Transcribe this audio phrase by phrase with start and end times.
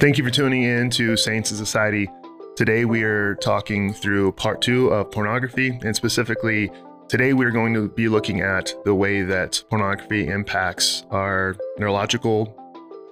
[0.00, 2.08] Thank you for tuning in to Saints in Society.
[2.56, 6.72] Today we are talking through part two of pornography, and specifically,
[7.06, 12.56] today we are going to be looking at the way that pornography impacts our neurological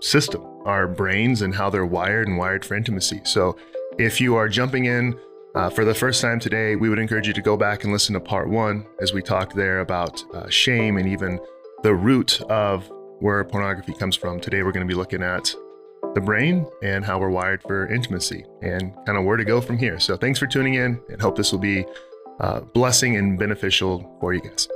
[0.01, 3.21] system, our brains, and how they're wired and wired for intimacy.
[3.23, 3.59] So,
[3.99, 5.15] if you are jumping in
[5.55, 8.15] uh, for the first time today, we would encourage you to go back and listen
[8.15, 11.39] to part one as we talked there about uh, shame and even
[11.83, 14.41] the root of where pornography comes from.
[14.41, 15.55] Today, we're going to be looking at
[16.15, 19.79] the brain and how we're wired for intimacy and kind of where to go from
[19.79, 20.01] here.
[20.01, 21.85] So, thanks for tuning in and hope this will be
[22.41, 24.69] uh, blessing and beneficial for you guys.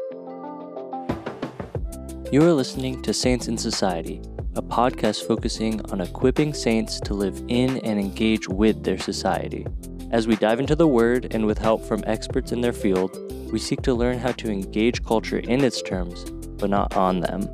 [2.32, 4.22] You are listening to Saints in Society,
[4.56, 9.66] a podcast focusing on equipping saints to live in and engage with their society.
[10.10, 13.18] As we dive into the Word and with help from experts in their field,
[13.52, 17.48] we seek to learn how to engage culture in its terms, but not on them.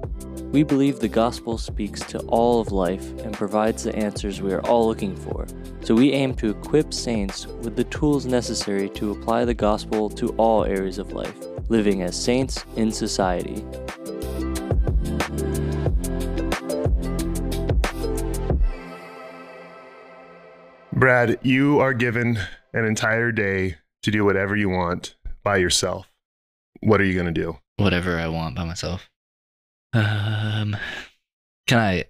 [0.51, 4.66] We believe the gospel speaks to all of life and provides the answers we are
[4.66, 5.46] all looking for.
[5.82, 10.29] So we aim to equip saints with the tools necessary to apply the gospel to
[10.38, 11.37] all areas of life,
[11.69, 13.63] living as saints in society.
[20.93, 22.38] Brad, you are given
[22.73, 26.10] an entire day to do whatever you want by yourself.
[26.80, 27.59] What are you going to do?
[27.79, 29.09] whatever I want by myself.
[29.93, 30.77] Um,
[31.67, 32.05] can I?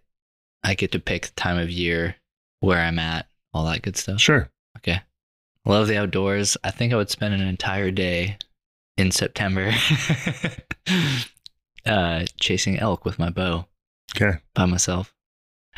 [0.65, 2.17] I get to pick the time of year,
[2.61, 4.21] where I'm at, all that good stuff.
[4.21, 4.51] Sure.
[4.79, 5.01] Okay.
[5.65, 6.57] Love the outdoors.
[6.65, 8.39] I think I would spend an entire day
[8.97, 9.73] in September
[11.87, 13.67] uh, chasing elk with my bow
[14.17, 14.39] Okay.
[14.55, 15.15] by myself.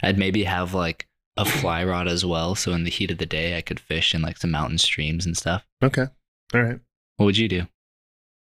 [0.03, 1.07] I'd maybe have like
[1.37, 4.15] a fly rod as well, so in the heat of the day, I could fish
[4.15, 5.67] in like some mountain streams and stuff.
[5.83, 6.07] Okay.
[6.55, 6.81] All right.
[7.17, 7.67] What would you do?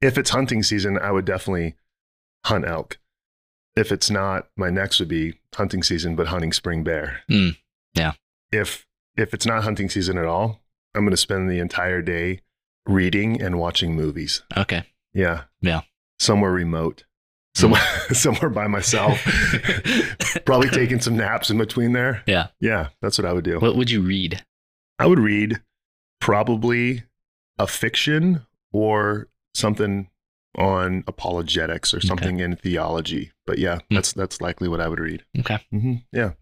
[0.01, 1.75] If it's hunting season, I would definitely
[2.47, 2.99] hunt elk.
[3.77, 7.21] If it's not, my next would be hunting season, but hunting spring bear.
[7.31, 7.57] Mm,
[7.95, 8.13] yeah.
[8.53, 8.87] If
[9.17, 10.61] if it's not hunting season at all,
[10.95, 12.41] I'm going to spend the entire day
[12.87, 14.43] reading and watching movies.
[14.57, 14.85] Okay.
[15.13, 15.43] Yeah.
[15.61, 15.83] Yeah.
[16.19, 17.05] Somewhere remote.
[17.55, 17.83] Somewhere
[18.13, 19.21] somewhere by myself.
[20.45, 22.23] Probably taking some naps in between there.
[22.27, 22.49] Yeah.
[22.61, 23.59] Yeah, that's what I would do.
[23.61, 24.45] What would you read?
[24.99, 25.61] I would read
[26.21, 27.05] probably
[27.59, 30.09] a fiction or something
[30.57, 33.33] on apologetics or something in theology.
[33.47, 33.95] But yeah, Hmm.
[33.97, 35.25] that's that's likely what I would read.
[35.39, 35.59] Okay.
[35.71, 36.33] hmm Yeah.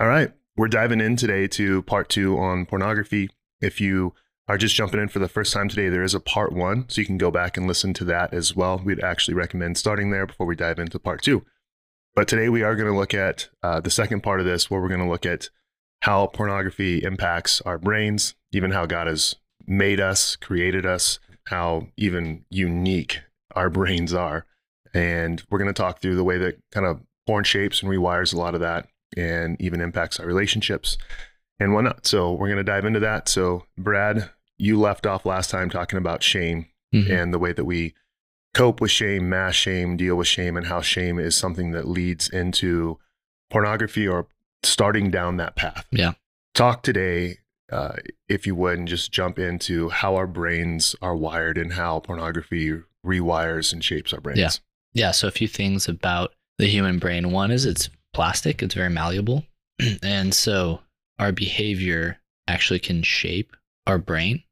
[0.00, 0.32] All right.
[0.56, 3.30] We're diving in today to part two on pornography.
[3.60, 4.14] If you
[4.48, 7.00] are just jumping in for the first time today, there is a part one, so
[7.00, 8.80] you can go back and listen to that as well.
[8.84, 11.44] We'd actually recommend starting there before we dive into part two.
[12.14, 14.80] But today we are going to look at uh, the second part of this, where
[14.80, 15.50] we're going to look at
[16.02, 19.36] how pornography impacts our brains, even how God has
[19.66, 21.18] made us, created us,
[21.48, 23.20] how even unique
[23.54, 24.46] our brains are.
[24.94, 28.32] And we're going to talk through the way that kind of porn shapes and rewires
[28.32, 30.96] a lot of that and even impacts our relationships
[31.60, 32.06] and whatnot.
[32.06, 33.28] So we're going to dive into that.
[33.28, 37.10] So, Brad, you left off last time talking about shame Mhm.
[37.10, 37.94] and the way that we
[38.54, 42.28] cope with shame, mass shame, deal with shame, and how shame is something that leads
[42.30, 42.98] into
[43.50, 44.26] pornography or
[44.62, 45.86] starting down that path.
[45.90, 46.12] Yeah.
[46.54, 47.38] Talk today,
[47.70, 47.96] uh,
[48.28, 52.80] if you would, and just jump into how our brains are wired and how pornography
[53.06, 54.38] rewires and shapes our brains.
[54.38, 54.50] Yeah.
[54.94, 57.30] Yeah, so a few things about the human brain.
[57.30, 59.44] One is it's plastic, it's very malleable.
[60.02, 60.80] and so
[61.18, 64.42] our behavior actually can shape our brain.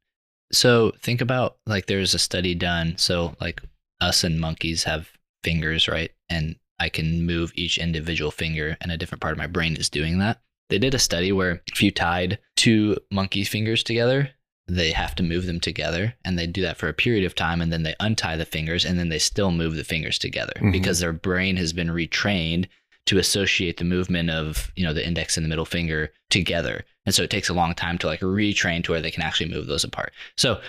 [0.52, 2.96] So think about like there's a study done.
[2.98, 3.60] So, like
[4.00, 5.08] us and monkeys have
[5.42, 6.10] fingers, right?
[6.28, 9.88] And I can move each individual finger, and a different part of my brain is
[9.88, 10.40] doing that.
[10.68, 14.30] They did a study where if you tied two monkey fingers together,
[14.68, 17.60] they have to move them together and they do that for a period of time
[17.60, 20.72] and then they untie the fingers and then they still move the fingers together Mhm.
[20.72, 22.66] because their brain has been retrained
[23.06, 26.84] to associate the movement of you know the index and the middle finger together.
[27.04, 29.48] And so it takes a long time to like retrain to where they can actually
[29.48, 30.12] move those apart.
[30.36, 30.60] So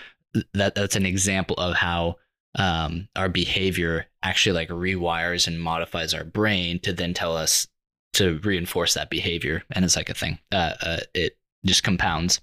[0.53, 2.17] that that's an example of how
[2.59, 7.67] um, our behavior actually like rewires and modifies our brain to then tell us
[8.13, 9.63] to reinforce that behavior.
[9.71, 12.39] And it's like a thing uh, uh, it just compounds.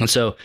[0.00, 0.36] And so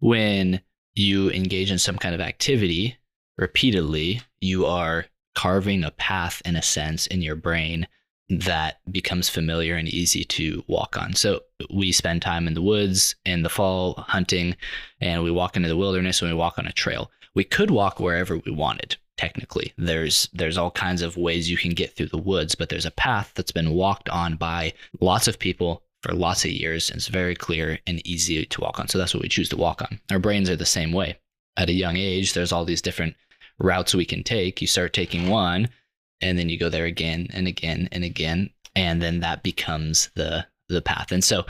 [0.00, 0.60] when
[0.94, 2.98] you engage in some kind of activity
[3.38, 7.86] repeatedly, you are carving a path in a sense in your brain
[8.28, 11.14] that becomes familiar and easy to walk on.
[11.14, 11.40] So
[11.72, 14.56] we spend time in the woods in the fall hunting
[15.00, 17.10] and we walk into the wilderness and we walk on a trail.
[17.34, 18.96] We could walk wherever we wanted.
[19.16, 22.86] Technically, there's there's all kinds of ways you can get through the woods, but there's
[22.86, 26.88] a path that's been walked on by lots of people for lots of years.
[26.90, 28.88] And it's very clear and easy to walk on.
[28.88, 30.00] So that's what we choose to walk on.
[30.10, 31.18] Our brains are the same way.
[31.56, 33.14] At a young age, there's all these different
[33.58, 34.60] routes we can take.
[34.60, 35.68] You start taking one,
[36.22, 40.46] and then you go there again and again and again, and then that becomes the
[40.68, 41.10] the path.
[41.12, 41.44] And so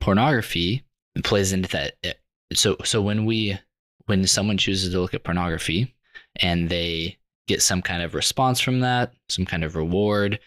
[0.00, 0.84] pornography
[1.24, 1.94] plays into that.
[2.02, 2.12] eh,
[2.52, 3.58] So so when we
[4.06, 5.94] when someone chooses to look at pornography
[6.40, 7.16] and they
[7.48, 10.38] get some kind of response from that, some kind of reward,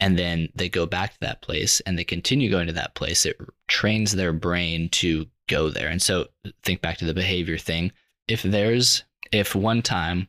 [0.00, 3.26] and then they go back to that place and they continue going to that place,
[3.26, 3.36] it
[3.68, 5.88] trains their brain to go there.
[5.88, 6.28] And so
[6.62, 7.92] think back to the behavior thing.
[8.28, 10.28] If there's if one time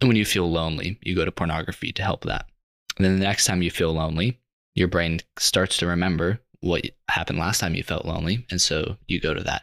[0.00, 2.46] when you feel lonely, you go to pornography to help that.
[2.96, 4.38] And then the next time you feel lonely,
[4.74, 8.46] your brain starts to remember what happened last time you felt lonely.
[8.50, 9.62] And so you go to that.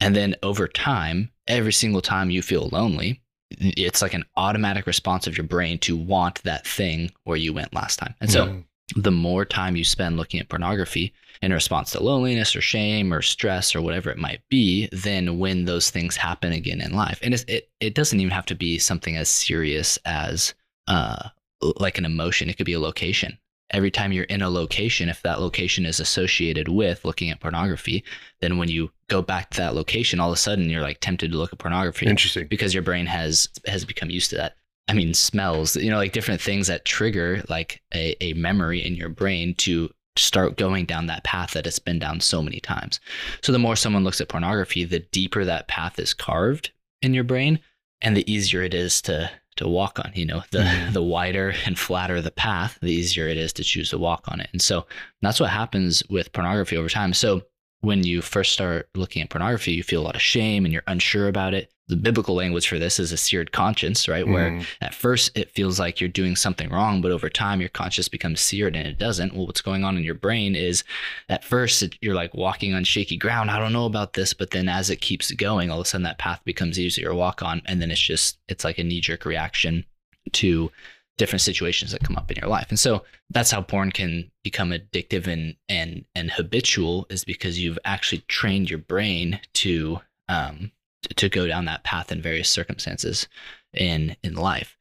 [0.00, 5.26] And then over time, every single time you feel lonely, it's like an automatic response
[5.26, 8.14] of your brain to want that thing where you went last time.
[8.20, 8.64] And so Mm.
[8.96, 11.12] The more time you spend looking at pornography
[11.42, 15.64] in response to loneliness or shame or stress or whatever it might be, then when
[15.66, 18.78] those things happen again in life, and it's, it it doesn't even have to be
[18.78, 20.54] something as serious as
[20.86, 21.28] uh
[21.60, 22.48] like an emotion.
[22.48, 23.38] It could be a location.
[23.70, 28.02] Every time you're in a location, if that location is associated with looking at pornography,
[28.40, 31.32] then when you go back to that location, all of a sudden you're like tempted
[31.32, 32.46] to look at pornography Interesting.
[32.48, 34.56] because your brain has has become used to that.
[34.88, 38.94] I mean, smells, you know, like different things that trigger like a, a memory in
[38.94, 42.98] your brain to start going down that path that it's been down so many times.
[43.42, 46.70] So the more someone looks at pornography, the deeper that path is carved
[47.02, 47.60] in your brain
[48.00, 50.92] and the easier it is to to walk on, you know, the Mhm.
[50.92, 54.40] the wider and flatter the path, the easier it is to choose to walk on
[54.40, 54.48] it.
[54.52, 54.86] And so
[55.20, 57.12] that's what happens with pornography over time.
[57.12, 57.42] So
[57.80, 60.84] when you first start looking at pornography, you feel a lot of shame and you're
[60.86, 61.72] unsure about it.
[61.88, 64.26] The biblical language for this is a seared conscience, right?
[64.26, 64.66] Where Mm.
[64.82, 68.40] at first it feels like you're doing something wrong, but over time your conscience becomes
[68.40, 69.34] seared and it doesn't.
[69.34, 70.84] Well, what's going on in your brain is
[71.28, 73.50] at first it, you're like walking on shaky ground.
[73.50, 76.02] I don't know about this, but then as it keeps going, all of a sudden
[76.04, 77.62] that path becomes easier to walk on.
[77.64, 79.84] And then it's just, it's like a knee jerk reaction
[80.32, 80.70] to
[81.16, 82.66] different situations that come up in your life.
[82.68, 87.78] And so that's how porn can become addictive and and and habitual is because you've
[87.84, 90.70] actually trained your brain to um
[91.16, 93.28] to, go down that path in various circumstances
[93.72, 94.76] in in life.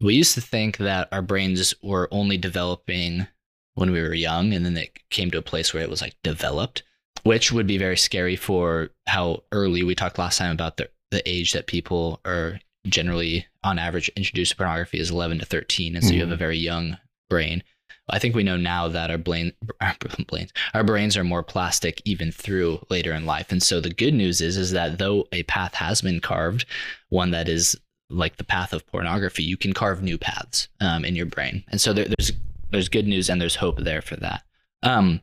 [0.00, 3.26] We used to think that our brains were only developing
[3.74, 6.16] when we were young and then it came to a place where it was like
[6.22, 6.82] developed,
[7.22, 11.28] which would be very scary for how early we talked last time about the the
[11.28, 16.04] age that people are generally on average introduced to pornography is 11 to 13 and
[16.04, 16.38] so you have a mm-hmm.
[16.38, 16.98] very young
[17.30, 17.62] brain
[18.10, 19.94] i think we know now that our brain our
[20.28, 24.14] brains our brains are more plastic even through later in life and so the good
[24.14, 26.66] news is is that though a path has been carved
[27.08, 27.76] one that is
[28.10, 31.80] like the path of pornography you can carve new paths um, in your brain and
[31.80, 32.32] so there, there's
[32.70, 34.42] there's good news and there's hope there for that
[34.82, 35.20] um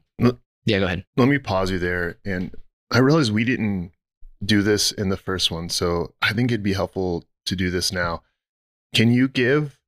[0.65, 2.17] yeah go ahead Let me pause you there.
[2.25, 2.55] And
[2.91, 3.91] I realize we didn't
[4.43, 5.69] do this in the first one.
[5.69, 8.23] So I think it'd be helpful to do this now.
[8.93, 9.79] Can you give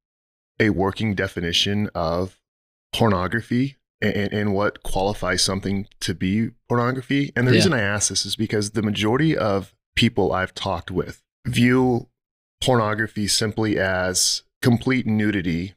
[0.59, 2.39] a working definition of
[2.93, 7.31] pornography and, and what qualifies something to be pornography?
[7.35, 7.57] And the Yeah.
[7.57, 12.07] reason I ask this is because the majority of people I've talked with view
[12.61, 15.73] pornography simply as complete nudity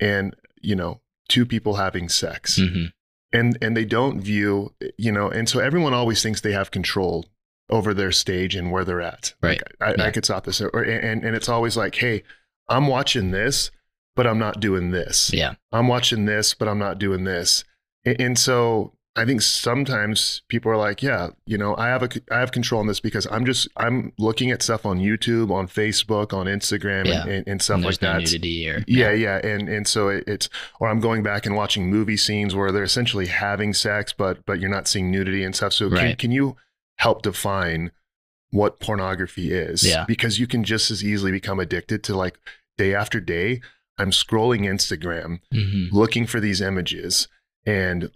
[0.00, 2.92] and, you know, two people having sex Mhm.
[3.32, 7.24] and and they don't view you know and so everyone always thinks they have control
[7.70, 9.58] over their stage and where they're at Right.
[9.58, 10.06] like, I, Yeah.
[10.08, 12.22] I could stop this or and and it's always like hey
[12.68, 13.70] i'm watching this
[14.16, 17.64] but i'm not doing this yeah i'm watching this but i'm not doing this
[18.04, 22.08] and, and so i think sometimes people are like yeah you know i have a
[22.30, 25.66] i have control on this because i'm just i'm looking at stuff on youtube on
[25.66, 27.22] facebook on instagram Yeah.
[27.22, 30.08] and, and, and stuff and like no that nudity or yeah, yeah, and and so
[30.08, 30.48] it, it's
[30.80, 34.60] or I'm going back and watching movie scenes where they're essentially having sex, but but
[34.60, 35.72] you're not seeing nudity and stuff.
[35.72, 36.56] So can, can you
[36.98, 37.90] help define
[38.50, 39.82] what pornography is?
[39.86, 40.04] Yeah.
[40.06, 42.38] because you can just as easily become addicted to like
[42.78, 43.60] day after day.
[43.98, 45.92] I'm scrolling Instagram, Mhm.
[45.92, 47.28] looking for these images
[47.66, 48.10] and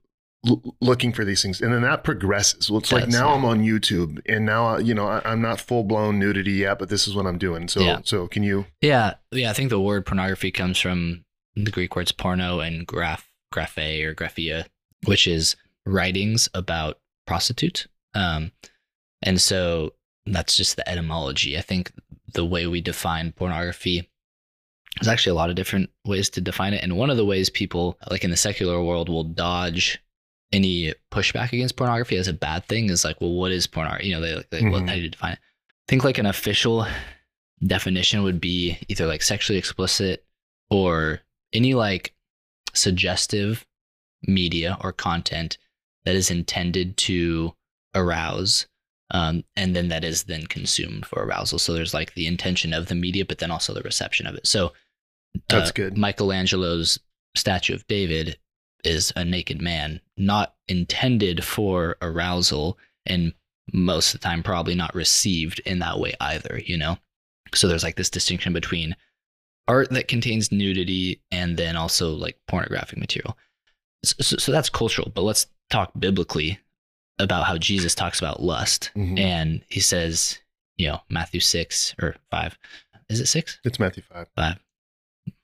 [0.46, 2.70] l- looking for these things, and then that progresses.
[2.70, 3.34] Well, it's like now.
[3.34, 6.88] I'm on YouTube, and now you know I, I'm not full blown nudity yet, but
[6.88, 7.68] this is what I'm doing.
[7.68, 8.00] So Yeah.
[8.04, 8.66] so can you?
[8.80, 9.50] Yeah, yeah.
[9.50, 14.14] I think the word pornography comes from the Greek words porno and graph, graphe or
[14.14, 14.66] graphia,
[15.06, 15.56] which is
[15.86, 17.86] writings about prostitutes.
[18.14, 18.52] Um,
[19.22, 19.94] and so
[20.26, 21.56] that's just the etymology.
[21.58, 21.92] I think
[22.34, 24.08] the way we define pornography
[25.00, 26.82] there's actually a lot of different ways to define it.
[26.82, 29.98] And one of the ways people, like in the secular world, will dodge
[30.52, 34.08] any pushback against pornography as a bad thing is like, well, what is pornography?
[34.08, 34.88] You know, they, they well, Mhm.
[34.88, 35.38] how do you define it?
[35.40, 36.86] I think like an official
[37.66, 40.24] definition would be either like sexually explicit
[40.70, 41.20] or
[41.52, 42.14] any like
[42.74, 43.66] suggestive
[44.22, 45.58] media or content
[46.04, 47.54] that is intended to
[47.94, 48.66] arouse
[49.10, 52.86] um, and then that is then consumed for arousal so there's like the intention of
[52.86, 54.72] the media but then also the reception of it so
[55.48, 55.98] that's uh, good.
[55.98, 56.98] Michelangelo's
[57.34, 58.38] statue of David
[58.84, 63.32] is a naked man, not intended for arousal, and
[63.72, 66.98] most of the time probably not received in that way either, you know?
[67.54, 68.96] So there's like this distinction between
[69.66, 73.36] art that contains nudity and then also like pornographic material.
[74.04, 76.58] So, so that's cultural, but let's talk biblically
[77.18, 78.90] about how Jesus talks about lust.
[78.96, 79.18] Mm-hmm.
[79.18, 80.38] And he says,
[80.76, 82.58] you know, Matthew 6 or 5.
[83.10, 83.60] Is it 6?
[83.64, 84.28] It's Matthew 5.
[84.36, 84.58] 5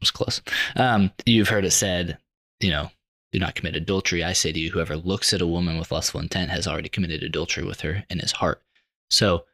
[0.00, 0.40] was close.
[0.76, 2.18] Um, you've heard it said,
[2.60, 2.90] you know,
[3.32, 4.22] do not commit adultery.
[4.22, 7.22] I say to you, whoever looks at a woman with lustful intent has already committed
[7.22, 8.62] adultery with her in his heart.
[9.10, 9.44] So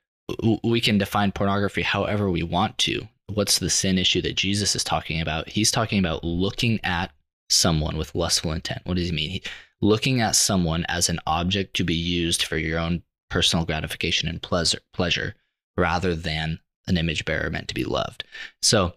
[0.63, 3.09] we can define pornography however we want to.
[3.29, 5.49] What's the sin issue that Jesus is talking about?
[5.49, 7.13] He's talking about looking at
[7.49, 8.83] someone with lustful intent.
[8.85, 9.31] What does he mean?
[9.31, 9.43] He,
[9.81, 14.43] looking at someone as an object to be used for your own personal gratification and
[14.43, 15.35] pleasure, pleasure
[15.77, 18.25] rather than an image bearer meant to be loved.
[18.61, 18.95] So,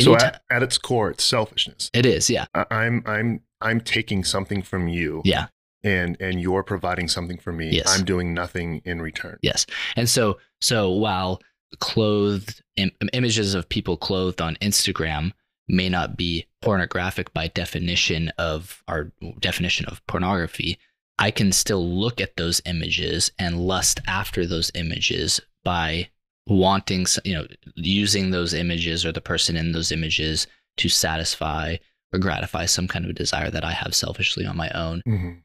[0.00, 1.90] So at, at its core, it's selfishness.
[1.92, 5.46] it is, yeah, I, I'm I'm I'm taking something from you, yeah,
[5.82, 7.70] and and you're providing something for me.
[7.70, 7.98] Yes.
[7.98, 9.38] I'm doing nothing in return.
[9.42, 9.66] yes.
[9.96, 11.40] And so, so while
[11.78, 15.32] clothed Im- images of people clothed on Instagram
[15.68, 20.78] may not be pornographic by definition of our definition of pornography,
[21.18, 26.08] I can still look at those images and lust after those images by
[26.46, 30.46] wanting, you know, using those images or the person in those images
[30.78, 31.76] to satisfy
[32.12, 35.02] or gratify some kind of desire that I have selfishly on my own.
[35.06, 35.42] Mhm.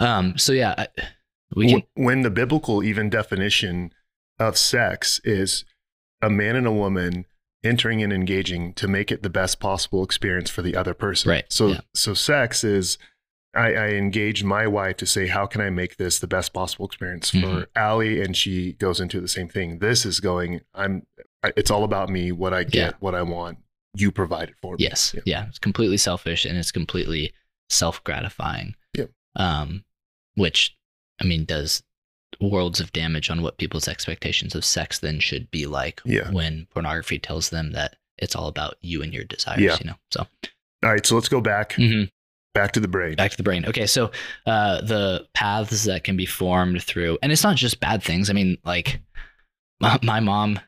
[0.00, 0.88] Um, so yeah, I,
[1.54, 3.92] we can, when the biblical even definition
[4.38, 5.64] of sex is
[6.22, 7.26] a man and a woman
[7.64, 11.30] entering and engaging to make it the best possible experience for the other person.
[11.30, 11.80] Right, So yeah.
[11.94, 12.98] so sex is
[13.54, 16.86] I, I engage my wife to say, how can I make this the best possible
[16.86, 17.66] experience for Mhm.
[17.76, 18.22] Allie?
[18.22, 19.78] And she goes into the same thing.
[19.80, 21.06] This is going, I'm,
[21.56, 22.92] it's all about me, what I get, Yeah.
[23.00, 23.58] what I want.
[23.94, 24.84] You provide it for me.
[24.84, 25.12] Yes.
[25.14, 25.22] Yeah.
[25.26, 25.46] Yeah.
[25.48, 27.32] It's completely selfish and it's completely
[27.68, 28.74] self gratifying.
[28.96, 29.10] Yep.
[29.36, 29.84] Um,
[30.34, 30.74] which,
[31.20, 31.82] I mean, does
[32.40, 36.30] worlds of damage on what people's expectations of sex then should be like Yeah.
[36.30, 39.76] when pornography tells them that it's all about you and your desires, Yeah.
[39.78, 39.96] you know?
[40.10, 40.26] So,
[40.82, 41.04] All right.
[41.04, 42.08] So let's go back, mhm.
[42.54, 43.16] Back to the brain.
[43.16, 43.64] back to the brain.
[43.66, 43.86] Okay.
[43.86, 44.10] So,
[44.46, 48.30] uh, the paths that can be formed through, and it's not just bad things.
[48.30, 49.00] I mean, like,
[49.80, 50.60] my, my mom,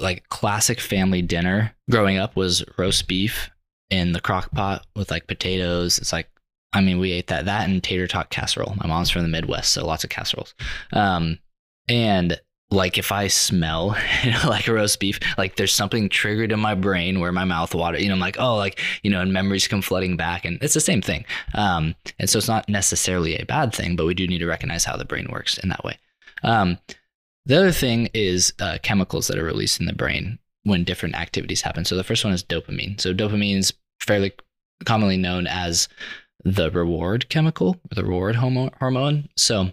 [0.00, 3.50] like, classic family dinner growing up was roast beef
[3.90, 5.98] in the crock pot with like potatoes.
[5.98, 6.28] It's like,
[6.72, 8.74] I mean, we ate that, that and tater tot casserole.
[8.76, 10.54] My mom's from the Midwest, so lots of casseroles.
[10.92, 11.40] Um,
[11.88, 16.52] and like if I smell you know, like a roast beef, like there's something triggered
[16.52, 19.20] in my brain where my mouth water, you know, I'm like, oh, like, you know,
[19.20, 20.44] and memories come flooding back.
[20.44, 21.24] And it's the same thing.
[21.54, 24.84] Um, and so it's not necessarily a bad thing, but we do need to recognize
[24.84, 25.98] how the brain works in that way.
[26.42, 26.78] Um,
[27.46, 31.62] the other thing is uh, chemicals that are released in the brain when different activities
[31.62, 31.84] happen.
[31.84, 33.00] So the first one is dopamine.
[33.00, 34.32] So dopamine is fairly
[34.84, 35.88] commonly known as
[36.44, 39.28] the reward chemical, or the reward homo- hormone.
[39.36, 39.72] So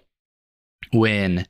[0.91, 1.47] when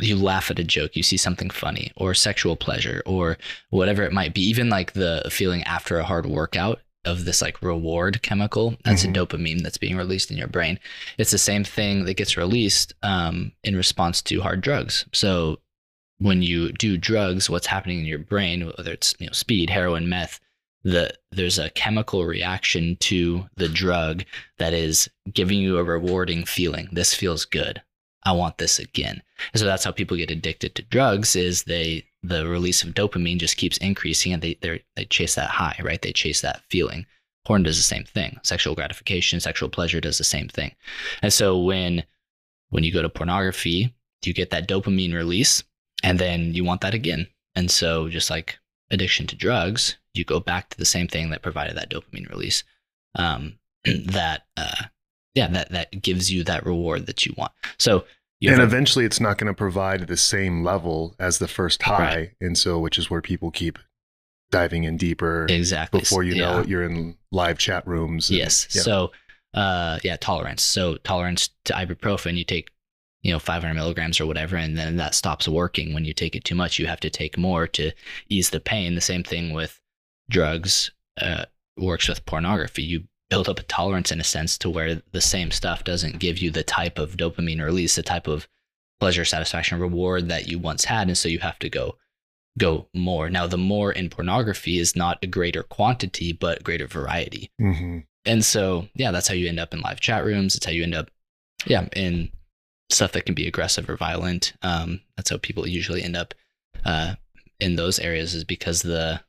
[0.00, 3.36] you laugh at a joke, you see something funny, or sexual pleasure, or
[3.70, 7.60] whatever it might be, even like the feeling after a hard workout of this like
[7.62, 9.10] reward chemical, that's Mhm.
[9.10, 10.78] a dopamine that's being released in your brain.
[11.18, 15.04] It's the same thing that gets released um, in response to hard drugs.
[15.12, 15.60] So
[16.18, 20.08] when you do drugs, what's happening in your brain, whether it's you know speed, heroin,
[20.08, 20.38] meth,
[20.84, 24.24] the there's a chemical reaction to the drug
[24.58, 26.88] that is giving you a rewarding feeling.
[26.92, 27.82] This feels good.
[28.24, 29.22] I want this again.
[29.52, 33.38] And so that's how people get addicted to drugs is they the release of dopamine
[33.38, 36.00] just keeps increasing and they they they chase that high, right?
[36.00, 37.06] They chase that feeling.
[37.44, 38.38] Porn does the same thing.
[38.44, 40.72] Sexual gratification, sexual pleasure does the same thing.
[41.22, 42.04] And so when
[42.70, 43.92] when you go to pornography,
[44.24, 45.64] you get that dopamine release
[46.02, 47.26] and then you want that again.
[47.54, 48.58] And so just like
[48.90, 52.62] addiction to drugs, you go back to the same thing that provided that dopamine release.
[53.14, 54.84] Um, that uh,
[55.34, 57.52] yeah, that that gives you that reward that you want.
[57.78, 58.04] So
[58.40, 61.82] you and a- eventually it's not going to provide the same level as the first
[61.82, 62.32] high.
[62.40, 63.78] And so, which is where people keep
[64.50, 66.60] diving in deeper exactly before you know Yeah.
[66.62, 68.28] it, you're in live chat rooms.
[68.28, 68.68] and- Yes.
[68.74, 68.82] yeah.
[68.82, 69.12] So,
[69.54, 70.62] uh, yeah, tolerance.
[70.62, 72.68] So tolerance to ibuprofen, you take,
[73.22, 75.94] you know, 500 milligrams or whatever, and then that stops working.
[75.94, 77.92] When you take it too much, you have to take more to
[78.28, 78.94] ease the pain.
[78.94, 79.80] The same thing with
[80.28, 81.44] drugs uh,
[81.78, 82.82] works with pornography.
[82.82, 86.36] You build up a tolerance in a sense to where the same stuff doesn't give
[86.36, 88.46] you the type of dopamine release, the type of
[89.00, 91.96] pleasure, satisfaction, reward that you once had, and so you have to go
[92.58, 93.30] go more.
[93.30, 97.50] Now, the more in pornography is not a greater quantity, but greater variety.
[97.58, 98.04] Mhm.
[98.26, 100.54] And so, yeah, that's how you end up in live chat rooms.
[100.54, 101.10] It's how you end up,
[101.64, 102.30] yeah, in
[102.90, 104.52] stuff that can be aggressive or violent.
[104.60, 106.34] Um, that's how people usually end up
[106.84, 107.14] uh,
[107.60, 109.22] in those areas, is because the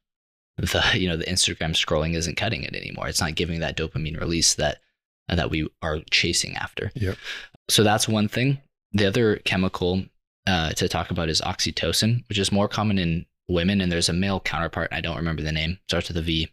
[0.58, 3.08] the you know the Instagram scrolling isn't cutting it anymore.
[3.08, 4.80] It's not giving that dopamine release that
[5.28, 6.92] that we are chasing after.
[6.96, 7.18] Yep.
[7.70, 8.60] So that's one thing.
[8.92, 10.04] the other chemical
[10.46, 14.14] uh, to talk about is oxytocin, which is more common in women, and there's a
[14.14, 14.90] male counterpart.
[14.92, 15.80] I don't remember the name.
[15.88, 16.50] Starts with a V,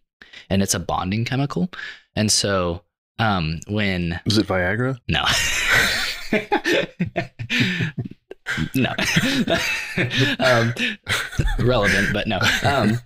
[0.49, 1.71] and it's a bonding chemical.
[2.15, 2.83] And so
[3.19, 4.99] um, when is it Viagra?
[5.09, 5.25] No.
[8.75, 8.91] no.
[10.39, 10.75] um,
[11.67, 12.39] relevant, but no.
[12.65, 12.99] Um,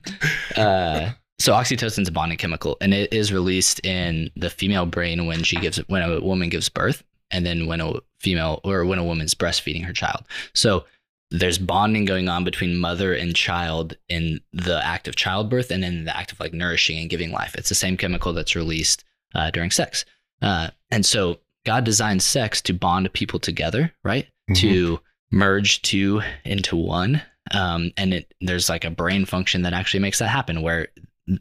[0.57, 5.27] uh, so oxytocin is a bonding chemical, and it is released in the female brain
[5.27, 8.99] when she gives when a woman gives birth, and then when a female or when
[8.99, 10.25] a woman's breastfeeding her child.
[10.55, 10.85] So
[11.31, 16.05] there's bonding going on between mother and child in the act of childbirth and in
[16.05, 17.55] the act of like nourishing and giving life.
[17.57, 20.05] It's the same chemical that's released uh, during sex.
[20.41, 24.27] Uh, and so God designed sex to bond people together, right?
[24.49, 24.55] Mm-hmm.
[24.55, 27.23] To merge two into one.
[27.53, 30.89] Um, and it, there's like a brain function that actually makes that happen where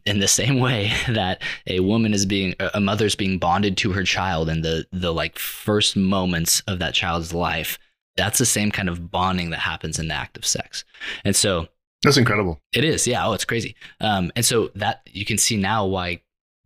[0.05, 4.03] in the same way that a woman is being a mother's being bonded to her
[4.03, 7.77] child in the the like first moments of that child's life
[8.15, 10.83] that's the same kind of bonding that happens in the act of sex.
[11.23, 11.67] And so
[12.03, 12.61] that's incredible.
[12.73, 13.07] It is.
[13.07, 13.25] Yeah.
[13.25, 13.75] Oh it's crazy.
[14.01, 16.21] Um, and so that you can see now why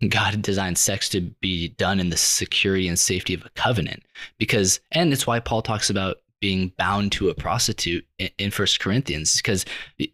[0.10, 4.04] God designed sex to be done in the security and safety of a covenant
[4.38, 8.06] because and it's why Paul talks about being bound to a prostitute
[8.38, 9.66] in First Corinthians because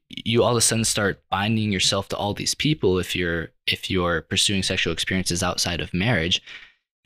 [0.08, 3.90] you all of a sudden start binding yourself to all these people if you're if
[3.90, 6.42] you're pursuing sexual experiences outside of marriage,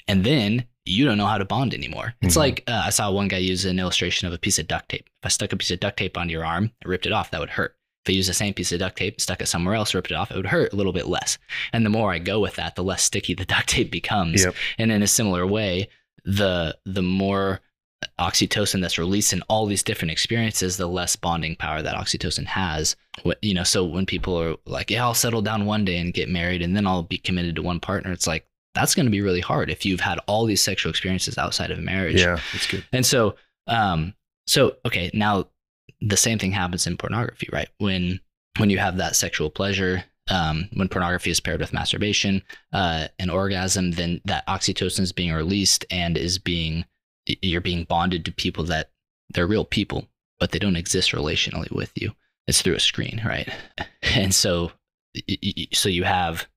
[0.08, 2.16] and then you don't know how to bond anymore.
[2.22, 2.40] It's mm-hmm.
[2.40, 5.10] like uh, I saw one guy use an illustration of a piece of duct tape.
[5.22, 7.32] If I stuck a piece of duct tape onto your arm, I ripped it off,
[7.32, 7.76] that would hurt.
[8.06, 10.16] If I use the same piece of duct tape, stuck it somewhere else, ripped it
[10.16, 11.38] off, it would hurt a little bit less.
[11.74, 14.46] And the more I go with that, the less sticky the duct tape becomes.
[14.46, 14.56] Yep.
[14.78, 15.90] And in a similar way,
[16.24, 17.62] the the more
[18.20, 22.96] oxytocin that's released in all these different experiences, the less bonding power that oxytocin has.
[23.42, 26.30] You know, so when people are like, "Yeah, I'll settle down one day and get
[26.30, 29.22] married, and then I'll be committed to one partner," it's like that's going to be
[29.22, 32.22] really hard if you've had all these sexual experiences outside of marriage.
[32.22, 32.86] Yeah, that's good.
[32.92, 34.14] And so, um,
[34.46, 35.48] so okay, now
[36.02, 37.70] the same thing happens in pornography, right?
[37.80, 38.20] When
[38.58, 43.30] when you have that sexual pleasure, um, when pornography is paired with masturbation, uh, an
[43.30, 46.86] orgasm, then that oxytocin is being released and is being
[47.42, 48.92] you're being bonded to people that
[49.34, 50.08] they're real people,
[50.40, 52.14] but they don't exist relationally with you.
[52.48, 53.50] It's through a screen, right?
[54.16, 54.72] And so,
[55.74, 56.48] so you have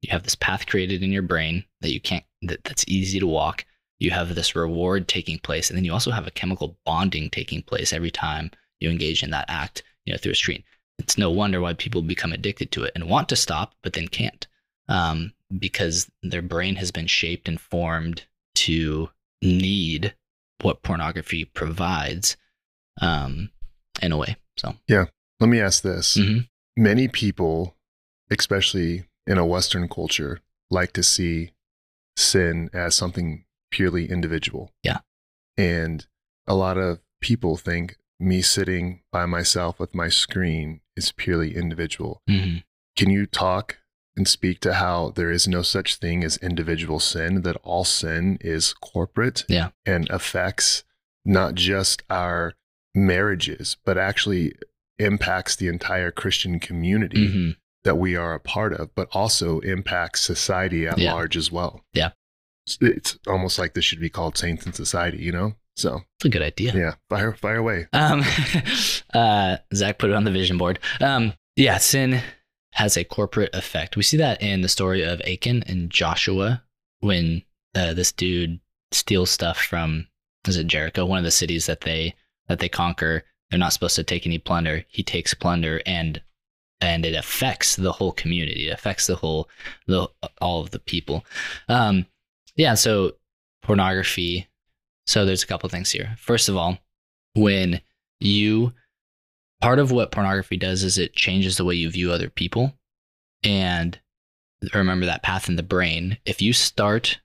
[0.00, 3.26] you have this path created in your brain that you can't that, that's easy to
[3.26, 3.64] walk.
[3.98, 7.62] You have this reward taking place, and then you also have a chemical bonding taking
[7.62, 8.50] place every time
[8.80, 10.64] you engage in that act, you know, through a screen.
[10.98, 14.08] It's no wonder why people become addicted to it and want to stop, but then
[14.08, 14.46] can't,
[14.88, 18.24] um, because their brain has been shaped and formed
[18.56, 19.10] to
[19.42, 20.14] need
[20.62, 22.36] what pornography provides
[23.00, 23.50] um,
[24.00, 24.36] in a way.
[24.56, 25.06] So, yeah.
[25.38, 26.16] Let me ask this.
[26.16, 26.38] Mm-hmm.
[26.82, 27.76] Many people,
[28.30, 31.52] especially in a Western culture, like to see
[32.16, 34.72] sin as something purely individual.
[34.82, 35.00] Yeah.
[35.58, 36.06] And
[36.46, 42.22] a lot of people think me sitting by myself with my screen is purely individual.
[42.28, 42.58] Mm-hmm.
[42.96, 43.76] Can you talk
[44.16, 48.38] and speak to how there is no such thing as individual sin, that all sin
[48.40, 49.70] is corporate yeah.
[49.84, 50.84] and affects
[51.24, 52.54] not just our
[52.94, 54.54] marriages, but actually
[54.98, 57.50] impacts the entire Christian community mm-hmm.
[57.84, 61.12] that we are a part of, but also impacts society at yeah.
[61.12, 61.82] large as well.
[61.92, 62.10] Yeah.
[62.80, 65.54] It's, almost like this should be called Saints in Society, you know?
[65.76, 66.72] So it's a good idea.
[66.74, 66.94] Yeah.
[67.10, 67.86] Fire, fire away.
[67.92, 68.24] Um,
[69.14, 70.78] uh, Zach put it on the vision board.
[71.00, 72.22] Um, yeah, sin
[72.76, 73.96] has a corporate effect.
[73.96, 76.62] We see that in the story of Achan and Joshua
[77.00, 77.42] when
[77.74, 78.60] uh, this dude
[78.92, 80.06] steals stuff from
[80.46, 82.14] is it Jericho, one of the cities that they
[82.48, 83.24] that they conquer.
[83.48, 84.84] They're not supposed to take any plunder.
[84.88, 86.20] He takes plunder and
[86.82, 88.68] and it affects the whole community.
[88.68, 89.48] It affects the whole
[89.86, 90.08] the
[90.42, 91.24] all of the people.
[91.70, 92.04] Um,
[92.56, 92.74] yeah.
[92.74, 93.12] So
[93.62, 94.48] pornography.
[95.06, 96.14] So there's a couple things here.
[96.18, 96.76] First of all,
[97.34, 97.80] when
[98.20, 98.74] you
[99.60, 102.74] part of what pornography does is it changes the way you view other people.
[103.42, 103.98] And
[104.74, 106.18] remember that path in the brain.
[106.24, 107.20] If you start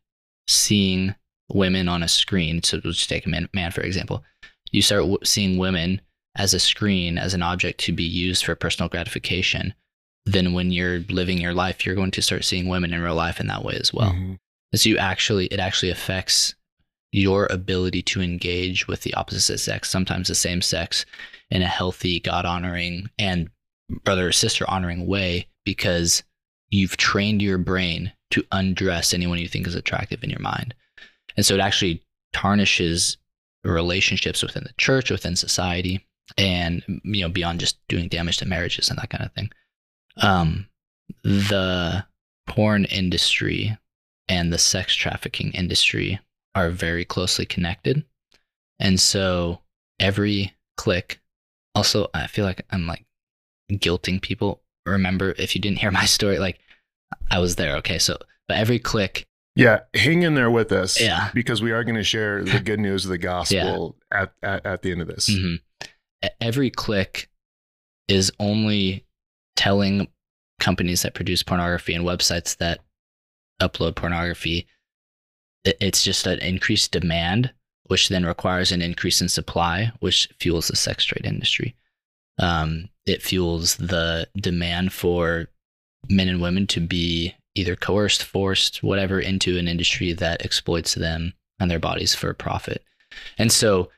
[0.48, 1.16] seeing
[1.50, 4.24] women on a screen, so let's take a man, man for example,
[4.72, 6.02] you start w- seeing women
[6.36, 9.74] as a screen, as an object to be used for personal gratification,
[10.26, 13.40] then when you're living your life, you're going to start seeing women in real life
[13.40, 14.12] in that way as well.
[14.12, 14.34] Mm-hmm.
[14.76, 16.56] So you actually, it actually affects
[17.12, 21.06] your ability to engage with the opposite sex, sometimes the same sex,
[21.50, 23.50] in a healthy, God honoring, and
[24.04, 26.24] brother or sister honoring way because
[26.70, 30.74] you've trained your brain to undress anyone you think is attractive in your mind.
[31.36, 32.02] And so it actually
[32.34, 33.18] tarnishes
[33.64, 36.06] relationships within the church, within society,
[36.38, 39.50] and you know, beyond just doing damage to marriages and that kind of thing.
[40.18, 40.68] Um,
[41.24, 42.06] the
[42.48, 43.78] porn industry
[44.28, 46.20] and the sex trafficking industry
[46.56, 48.04] are very closely connected.
[48.80, 49.62] And so
[50.00, 51.20] every click.
[51.76, 53.06] Also, I feel like I'm like
[53.72, 54.62] guilting people.
[54.86, 56.60] Remember, if you didn't hear my story, like
[57.30, 57.76] I was there.
[57.78, 61.00] Okay, so but every click Yeah, hang in there with us.
[61.00, 61.30] Yeah.
[61.34, 64.82] Because we are going to share the good news of the gospel at, at, at
[64.82, 65.28] the end of this.
[65.28, 65.56] hmm
[66.40, 67.30] Every click
[68.08, 69.06] is only
[69.56, 70.08] telling
[70.60, 72.80] companies that produce pornography and websites that
[73.62, 74.68] upload pornography.
[75.64, 77.52] It's just an increased demand,
[77.84, 81.76] which then requires an increase in supply, which fuels the sex trade industry.
[82.40, 85.48] Um, it fuels the demand for
[86.10, 91.34] men and women to be either coerced, forced, whatever, into an industry that exploits them
[91.60, 92.84] and their bodies for profit.
[93.38, 93.90] And so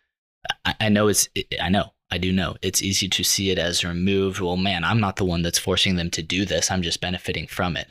[0.65, 1.29] I, I know it's,
[1.61, 4.39] I know, I do know it's easy to see it as removed.
[4.39, 6.69] Well, man, I'm not the one that's forcing them to do this.
[6.69, 7.87] I'm just benefiting from it.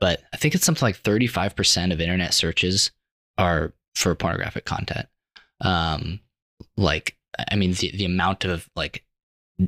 [0.00, 2.92] But I think it's something like 35% of internet searches
[3.38, 5.06] are for pornographic content.
[5.60, 6.20] Um,
[6.76, 7.16] like,
[7.50, 9.04] I mean, the, the amount of like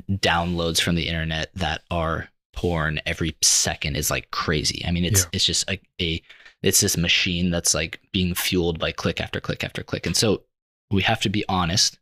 [0.09, 4.83] downloads from the internet that are porn every second is like crazy.
[4.85, 5.29] I mean, it's Yeah.
[5.33, 6.21] it's just like a
[6.61, 10.05] it's this machine that's like being fueled by click after click after click.
[10.05, 10.43] And so
[10.91, 11.97] we have to be honest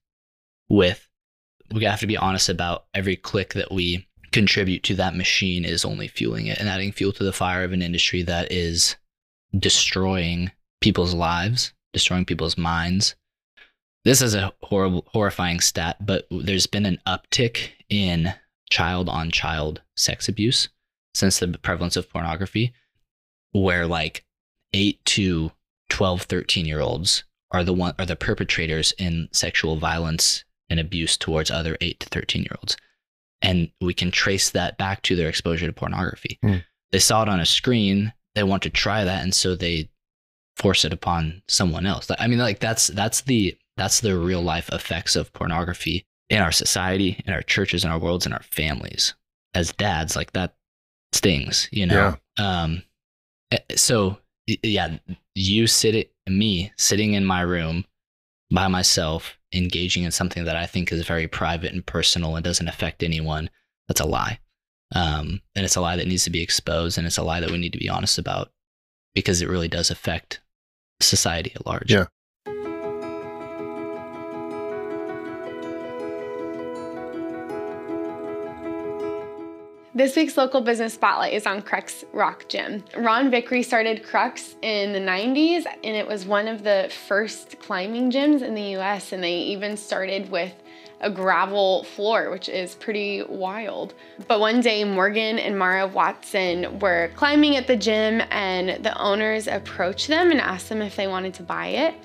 [0.69, 1.07] with
[1.71, 5.85] we have to be honest about every click that we contribute to that machine is
[5.85, 8.95] only fueling it and adding fuel to the fire of an industry that is
[9.57, 13.15] destroying people's lives, destroying people's minds.
[14.05, 18.33] This is a horrible, horrifying stat, but there's been an uptick in
[18.69, 20.69] child on child sex abuse
[21.13, 22.73] since the prevalence of pornography,
[23.51, 24.23] where like
[24.73, 25.51] 8 to
[25.89, 31.17] 12, 13 year olds are the one are the perpetrators in sexual violence and abuse
[31.17, 32.77] towards other 8 to 13 year olds.
[33.41, 36.37] And we can trace that back to their exposure to pornography.
[36.41, 36.57] Hmm.
[36.91, 39.89] They saw it on a screen, they want to try that, and so they
[40.59, 42.07] force it upon someone else.
[42.19, 46.51] I mean, like that's that's the that's the real life effects of pornography in our
[46.51, 49.15] society, in our churches, in our worlds, in our families.
[49.55, 50.55] As dads, like that
[51.13, 52.15] stings, you know.
[52.37, 52.83] Um,
[53.51, 54.97] eh, so yeah,
[55.33, 57.85] you sit it, me sitting in my room
[58.51, 62.67] by myself, engaging in something that I think is very private and personal and doesn't
[62.67, 63.49] affect anyone.
[63.87, 64.39] That's a lie.
[64.93, 67.51] Um, and it's a lie that needs to be exposed, and it's a lie that
[67.51, 68.51] we need to be honest about
[69.13, 70.41] because it really does affect
[71.01, 71.91] society at large.
[71.91, 72.05] Yeah.
[79.99, 82.85] This week's local business spotlight is on Crux Rock Gym.
[82.95, 88.09] Ron Vickery started Crux in the 90s, and it was one of the first climbing
[88.09, 89.11] gyms in the US.
[89.11, 90.53] And they even started with
[91.01, 93.93] a gravel floor, which is pretty wild.
[94.27, 99.47] But one day, Morgan and Mara Watson were climbing at the gym, and the owners
[99.47, 101.95] approached them and asked them if they wanted to buy it.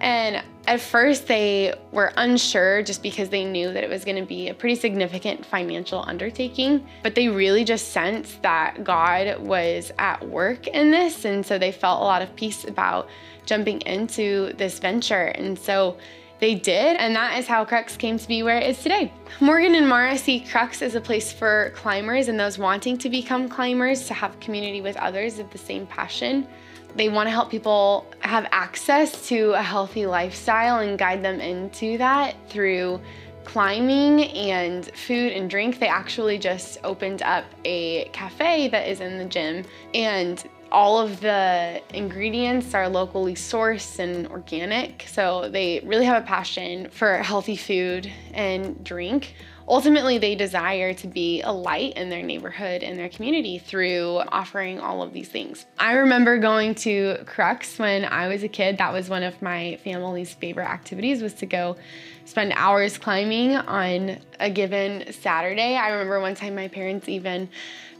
[0.00, 4.26] And at first, they were unsure just because they knew that it was going to
[4.26, 6.86] be a pretty significant financial undertaking.
[7.02, 11.24] But they really just sensed that God was at work in this.
[11.24, 13.08] And so they felt a lot of peace about
[13.44, 15.26] jumping into this venture.
[15.26, 15.96] And so
[16.42, 19.12] they did, and that is how Crux came to be where it is today.
[19.40, 23.48] Morgan and Mara see Crux as a place for climbers and those wanting to become
[23.48, 26.48] climbers to have community with others of the same passion.
[26.96, 31.96] They want to help people have access to a healthy lifestyle and guide them into
[31.98, 33.00] that through
[33.44, 35.78] climbing and food and drink.
[35.78, 41.20] They actually just opened up a cafe that is in the gym and all of
[41.20, 45.04] the ingredients are locally sourced and organic.
[45.06, 49.34] So they really have a passion for healthy food and drink.
[49.68, 54.80] Ultimately, they desire to be a light in their neighborhood and their community through offering
[54.80, 55.66] all of these things.
[55.78, 58.78] I remember going to Crux when I was a kid.
[58.78, 61.76] That was one of my family's favorite activities was to go
[62.24, 65.76] spend hours climbing on a given Saturday.
[65.76, 67.48] I remember one time my parents even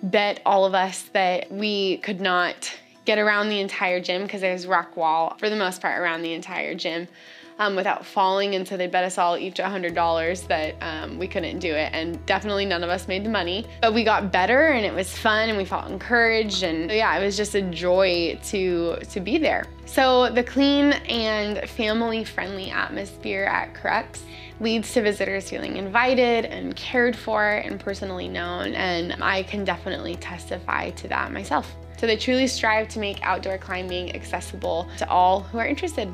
[0.02, 2.72] bet all of us that we could not
[3.04, 6.32] get around the entire gym because there's rock wall for the most part around the
[6.32, 7.08] entire gym
[7.58, 8.54] um, without falling.
[8.54, 11.90] And so they bet us all each $100 that um, we couldn't do it.
[11.92, 13.66] And definitely none of us made the money.
[13.80, 16.62] But we got better and it was fun and we felt encouraged.
[16.62, 19.66] And yeah, it was just a joy to, to be there.
[19.86, 24.22] So the clean and family friendly atmosphere at Crux
[24.60, 28.74] leads to visitors feeling invited and cared for and personally known.
[28.74, 31.74] And I can definitely testify to that myself.
[31.98, 36.08] So they truly strive to make outdoor climbing accessible to all who are interested.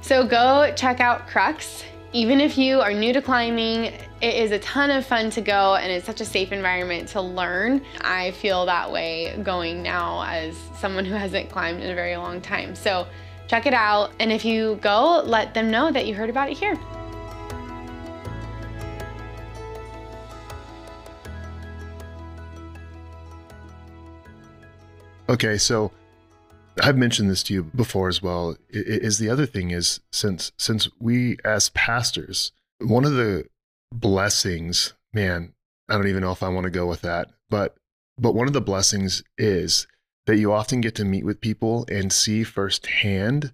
[0.00, 1.84] So go check out Crux.
[2.12, 5.74] Even if you are new to climbing, it is a ton of fun to go
[5.74, 7.82] and it's such a safe environment to learn.
[8.00, 12.40] I feel that way going now as someone who hasn't climbed in a very long
[12.40, 12.74] time.
[12.74, 13.06] So
[13.46, 14.12] check it out.
[14.18, 16.78] And if you go, let them know that you heard about it here.
[25.28, 25.92] Okay, so
[26.82, 28.56] I've mentioned this to you before as well.
[28.68, 33.44] Is the other thing is since since we as pastors, one of the
[33.92, 35.54] blessings, man,
[35.88, 37.76] I don't even know if I want to go with that, but
[38.18, 39.86] but one of the blessings is
[40.26, 43.52] that you often get to meet with people and see firsthand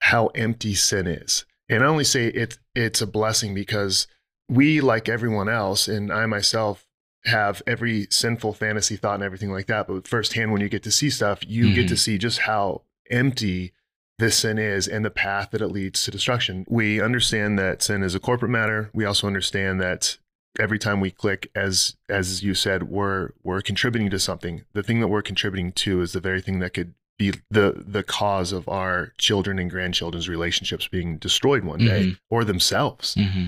[0.00, 1.46] how empty sin is.
[1.68, 4.06] And I only say it it's a blessing because
[4.48, 6.86] we like everyone else and I myself
[7.26, 9.86] have every sinful fantasy thought and everything like that.
[9.86, 13.72] But firsthand, when you get to see stuff, you get to see just how empty
[14.18, 16.64] this sin is and the path that it leads to destruction.
[16.68, 18.90] We understand that sin is a corporate matter.
[18.92, 20.18] We also understand that
[20.58, 24.64] every time we click, as as you said, we're we're contributing to something.
[24.72, 28.02] The thing that we're contributing to is the very thing that could be the the
[28.02, 32.18] cause of our children and grandchildren's relationships being destroyed one day Mhm.
[32.30, 33.14] or themselves.
[33.14, 33.46] hmm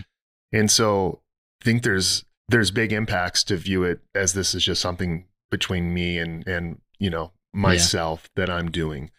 [0.52, 1.20] And so
[1.60, 5.92] I think there's there's big impacts to view it as this is just something between
[5.94, 9.10] me and and you know myself that I'm doing.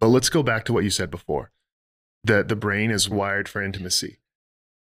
[0.00, 1.50] But let's go back to what you said before.
[2.24, 4.20] That the brain is wired for intimacy.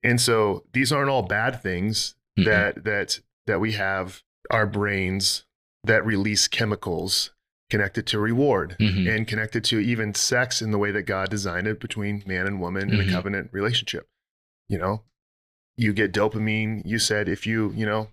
[0.03, 2.45] And so these aren't all bad things Mhm.
[2.45, 5.45] that that that we have our brains
[5.85, 7.31] that release chemicals
[7.71, 9.09] connected to reward Mhm.
[9.09, 12.61] and connected to even sex in the way that God designed it between man and
[12.61, 13.09] woman in Mhm.
[13.09, 14.09] a covenant relationship.
[14.69, 15.05] You know,
[15.77, 16.83] you get dopamine.
[16.85, 18.09] You said if you, you know,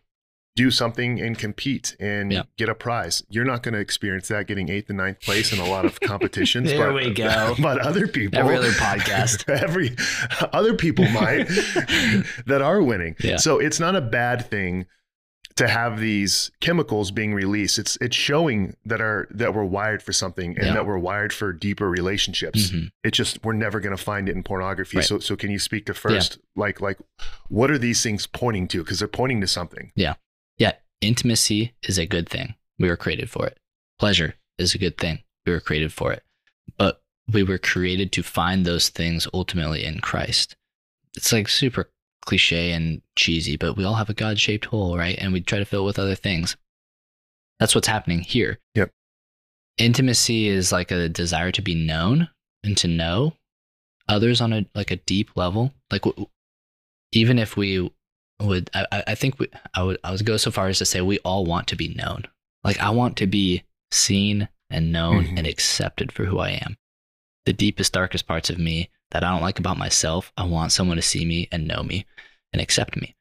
[0.57, 2.43] do something and compete and Yeah.
[2.57, 5.59] get a prize, you're not going to experience that getting eighth and ninth place in
[5.59, 6.69] a lot of competitions.
[6.69, 7.55] There but, we go.
[7.61, 9.47] But other people, Every other podcast.
[9.61, 9.95] every
[10.51, 11.47] other people might
[12.47, 13.15] that are winning.
[13.21, 13.37] Yeah.
[13.37, 14.87] So it's not a bad thing
[15.55, 17.77] to have these chemicals being released.
[17.79, 20.73] It's it's showing that are that we're wired for something and Yeah.
[20.73, 22.69] that we're wired for deeper relationships.
[22.71, 22.91] Mhm.
[23.03, 24.97] It's just we're never going to find it in pornography.
[24.97, 25.05] Right.
[25.05, 26.97] So so can you speak to first like like
[27.49, 29.91] what are these things pointing to because they're pointing to something.
[29.95, 30.15] Yeah.
[30.57, 32.55] Yeah, intimacy is a good thing.
[32.79, 33.57] We were created for it.
[33.99, 35.23] Pleasure is a good thing.
[35.45, 36.23] We were created for it.
[36.77, 40.55] But we were created to find those things ultimately in Christ.
[41.15, 41.89] It's like super
[42.25, 45.17] cliche and cheesy, but we all have a God shaped hole, right?
[45.17, 46.55] And we try to fill it with other things.
[47.59, 48.59] That's what's happening here.
[48.75, 48.89] Yep.
[49.77, 52.29] Intimacy is like a desire to be known
[52.63, 53.33] and to know
[54.07, 55.73] others on a like a deep level.
[55.91, 56.27] Like w-
[57.11, 57.91] even if we
[58.41, 61.01] would I, I- think we, I would I would go so far as to say
[61.01, 62.23] we all want to be known.
[62.63, 65.37] Like I want to be seen and known Mhm.
[65.39, 66.77] and accepted for who I am.
[67.45, 70.97] The deepest, darkest parts of me that I don't like about myself, I want someone
[70.97, 72.05] to see me and know me
[72.51, 73.15] and accept me.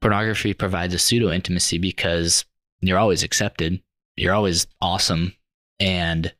[0.00, 2.44] Pornography provides a pseudo intimacy because
[2.80, 3.82] you're always accepted,
[4.16, 5.34] you're always awesome,
[5.78, 6.32] and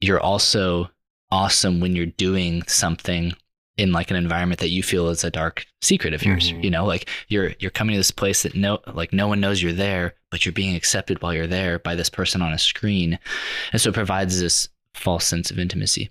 [0.00, 0.90] you're also
[1.30, 3.34] awesome when you're doing something
[3.76, 6.50] in like an environment that you feel is a dark secret of yours.
[6.50, 6.64] Mhm.
[6.64, 9.62] You know, like you're you're coming to this place that no like no one knows
[9.62, 13.18] you're there, but you're being accepted while you're there by this person on a screen.
[13.72, 16.10] And so it provides this false sense of intimacy.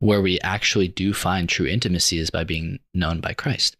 [0.00, 3.76] Where we actually do find true intimacy is by being known by Christ.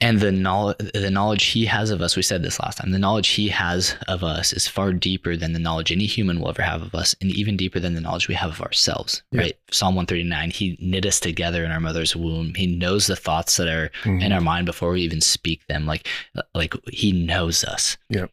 [0.00, 2.98] And the knowledge, the knowledge he has of us, we said this last time, the
[2.98, 6.62] knowledge he has of us is far deeper than the knowledge any human will ever
[6.62, 9.40] have of us, and even deeper than the knowledge we have of ourselves, Yeah.
[9.42, 9.58] right?
[9.70, 12.54] Psalm 139, he knit us together in our mother's womb.
[12.54, 14.20] He knows the thoughts that are Mm-hmm.
[14.22, 15.84] in our mind before we even speak them.
[15.84, 16.08] Like,
[16.54, 18.30] like he knows us Yep.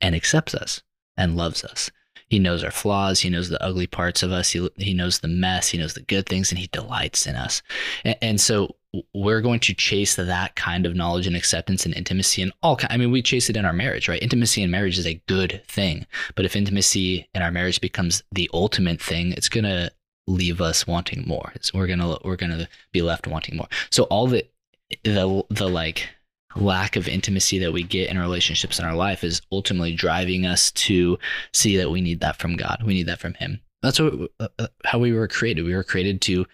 [0.00, 0.80] and accepts us
[1.18, 1.90] and loves us.
[2.28, 3.20] He knows our flaws.
[3.20, 4.50] He knows the ugly parts of us.
[4.50, 5.68] He, he knows the mess.
[5.68, 7.62] He knows the good things, and he delights in us.
[8.04, 8.76] And, and so
[9.12, 12.78] we're going to chase that kind of knowledge and acceptance and intimacy and all.
[12.90, 14.22] I mean, we chase it in our marriage, right?
[14.22, 18.48] Intimacy in marriage is a good thing, but if intimacy in our marriage becomes the
[18.52, 19.90] ultimate thing, it's gonna
[20.26, 21.52] leave us wanting more.
[21.54, 23.68] It's, we're gonna we're gonna be left wanting more.
[23.90, 24.46] So all the
[25.02, 26.08] the the like
[26.56, 30.70] lack of intimacy that we get in relationships in our life is ultimately driving us
[30.72, 31.18] to
[31.52, 32.82] see that we need that from God.
[32.84, 33.60] We need that from Him.
[33.82, 35.64] That's what, uh, uh, how we were created.
[35.64, 36.46] We were created to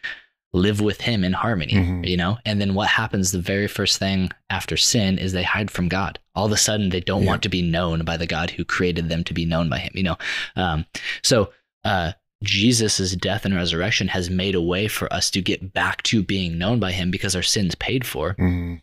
[0.52, 2.08] live with Him in harmony, Mhm.
[2.08, 2.38] you know?
[2.44, 6.18] And then what happens the very first thing after sin is they hide from God.
[6.34, 7.28] All of a sudden, they don't Yeah.
[7.28, 9.92] want to be known by the God who created them to be known by Him,
[9.94, 10.18] you know?
[10.56, 10.86] Um,
[11.22, 11.52] so,
[11.84, 16.22] uh, Jesus' death and resurrection has made a way for us to get back to
[16.22, 18.80] being known by Him because our sins paid for Mhm.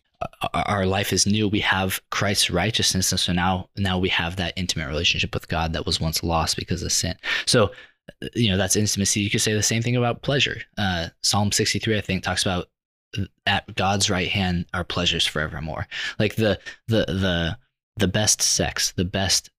[0.52, 1.48] Our life is new.
[1.48, 5.72] We have Christ's righteousness, and so now now we have that intimate relationship with God
[5.72, 7.14] that was once lost because of sin.
[7.46, 7.70] So,
[8.34, 9.20] you know, that's intimacy.
[9.20, 10.60] You could say the same thing about pleasure.
[10.76, 12.68] Uh, Psalm sixty three, I think, talks about
[13.46, 15.86] at God's right hand are pleasures forevermore.
[16.18, 17.58] Like the the the
[17.96, 19.50] the best sex, the best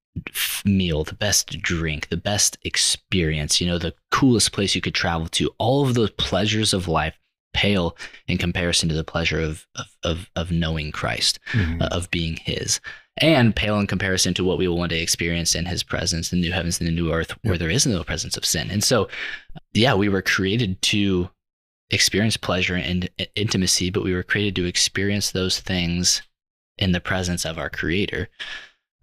[0.66, 3.62] meal, the best drink, the best experience.
[3.62, 5.52] You know, the coolest place you could travel to.
[5.58, 7.16] All of those pleasures of life
[7.54, 11.82] pale in comparison to the pleasure of of of, of knowing Christ, Mhm.
[11.82, 12.80] uh, of being His,
[13.18, 16.40] and pale in comparison to what we will one day experience in His presence, in
[16.42, 18.70] the new heavens and the new earth, where there is no presence of sin.
[18.72, 19.10] And so,
[19.74, 21.30] yeah, we were created to
[21.90, 26.22] experience pleasure and intimacy, but we were created to experience those things
[26.78, 28.30] in the presence of our Creator.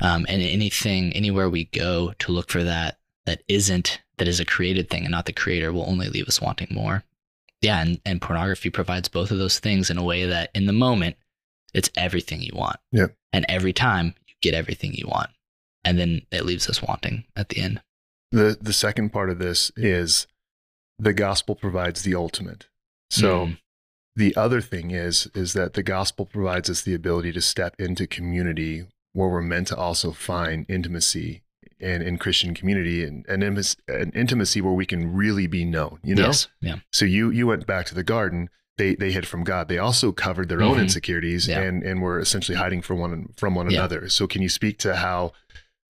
[0.00, 4.44] Um, and anything, anywhere we go to look for that that isn't that is a
[4.44, 7.02] created thing and not the Creator will only leave us wanting more.
[7.62, 10.72] Yeah, and, and pornography provides both of those things in a way that in the
[10.72, 11.16] moment
[11.74, 12.76] it's everything you want.
[12.92, 13.08] Yeah.
[13.32, 15.30] And every time you get everything you want.
[15.84, 17.80] And then it leaves us wanting at the end.
[18.32, 20.26] The the second part of this is
[20.98, 22.66] the gospel provides the ultimate.
[23.10, 23.58] So Mm.
[24.16, 28.06] the other thing is is that the gospel provides us the ability to step into
[28.06, 31.42] community where we're meant to also find intimacy
[31.80, 36.14] and in Christian community and, intimacy- an intimacy where we can really be known, you
[36.14, 36.26] know?
[36.26, 36.48] Yes.
[36.60, 36.76] Yeah.
[36.92, 38.48] So you you went back to the garden.
[38.78, 39.68] They they hid from God.
[39.68, 40.82] They also covered their own Mhm.
[40.82, 41.60] insecurities Yeah.
[41.60, 43.78] and and were essentially hiding from one from one Yeah.
[43.80, 44.08] another.
[44.08, 45.32] So can you speak to how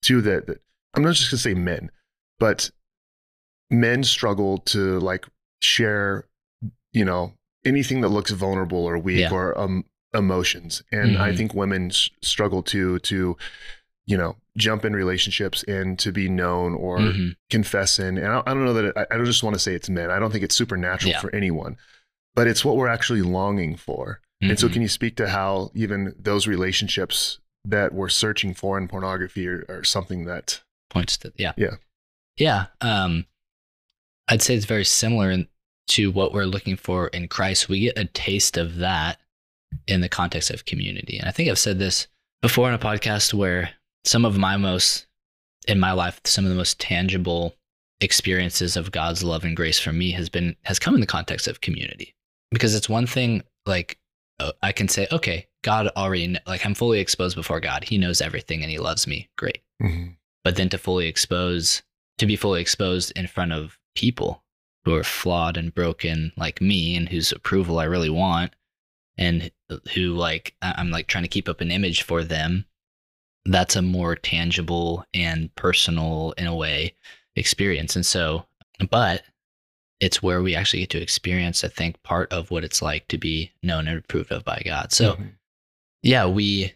[0.03, 0.47] to that?
[0.47, 0.63] that-
[0.95, 1.91] I'm not just gonna say men,
[2.39, 2.71] but
[3.71, 5.27] men struggle to like
[5.61, 6.25] share,
[6.93, 9.33] you know, anything that looks vulnerable or weak Yeah.
[9.33, 10.83] or um, emotions.
[10.93, 11.37] And I Mhm.
[11.37, 13.37] think women s- struggle to to
[14.07, 17.37] you know jump in relationships and to be known or Mhm.
[17.51, 18.17] confess in.
[18.19, 19.89] And I, I don't know that it, I, I don't just want to say it's
[19.91, 20.11] men.
[20.11, 21.21] I don't think it's supernatural Yeah.
[21.21, 21.77] for anyone,
[22.35, 24.21] but it's what we're actually longing for.
[24.43, 24.73] And so, Mhm.
[24.75, 29.65] can you speak to how even those relationships that we're searching for in pornography are,
[29.69, 30.63] are something that?
[30.89, 31.75] points to yeah Yeah.
[32.37, 33.27] yeah um
[34.29, 35.49] i'd say it's very similar in,
[35.89, 39.19] to what we're looking for in christ we get a taste of that
[39.89, 42.07] in the context of community and i think i've said this
[42.41, 43.71] before in a podcast where
[44.07, 45.07] some of my most
[45.69, 47.55] in my life some of the most tangible
[48.01, 51.49] experiences of god's love and grace for me has been has come in the context
[51.49, 52.15] of community.
[52.51, 53.99] Because it's one thing like
[54.39, 57.85] uh, i can say okay god already like i'm fully exposed before god.
[57.85, 59.29] He knows everything and he loves me.
[59.37, 59.63] Great.
[60.45, 61.83] But then to fully expose
[62.19, 64.45] to be fully exposed in front of people
[64.85, 68.55] who are flawed and broken like me and whose approval I really want
[69.19, 69.51] and
[69.95, 72.67] who like I'm like trying to keep up an image for them
[73.49, 76.95] that's a more tangible and personal in a way
[77.37, 78.45] experience and so
[78.91, 79.23] but
[80.01, 83.19] it's where we actually get to experience I think part of what it's like to
[83.19, 85.33] be known and approved of by God so Mhm.
[86.03, 86.75] yeah, we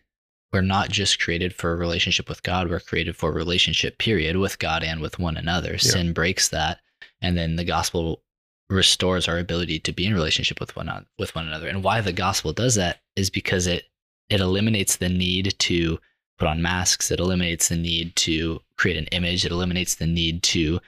[0.52, 4.36] we're not just created for a relationship with God, we're created for a relationship period
[4.36, 5.78] with God and with one another.
[5.78, 6.80] Sin breaks that
[7.20, 8.22] and then the gospel
[8.68, 11.68] restores our ability to be in relationship with one with one another.
[11.68, 13.84] And why the gospel does that is because it
[14.28, 15.98] it eliminates the need to
[16.40, 20.42] put on masks, it eliminates the need to create an image, it eliminates the need
[20.42, 20.80] to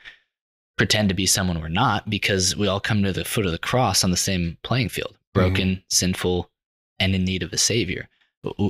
[0.77, 3.59] pretend to be someone we're not because we all come to the foot of the
[3.59, 6.51] cross on the same playing field, broken, sinful,
[6.99, 8.09] and in need of a savior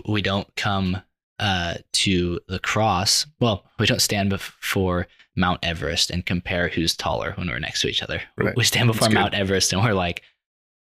[0.07, 1.03] we don't come
[1.39, 3.27] uh, to the cross.
[3.41, 7.89] Well, we don't stand before Mount Everest and compare who's taller when we're next to
[7.89, 8.23] each other.
[8.37, 8.57] Right.
[8.57, 9.09] We stand before.
[9.11, 10.23] Mount Everest and we're like,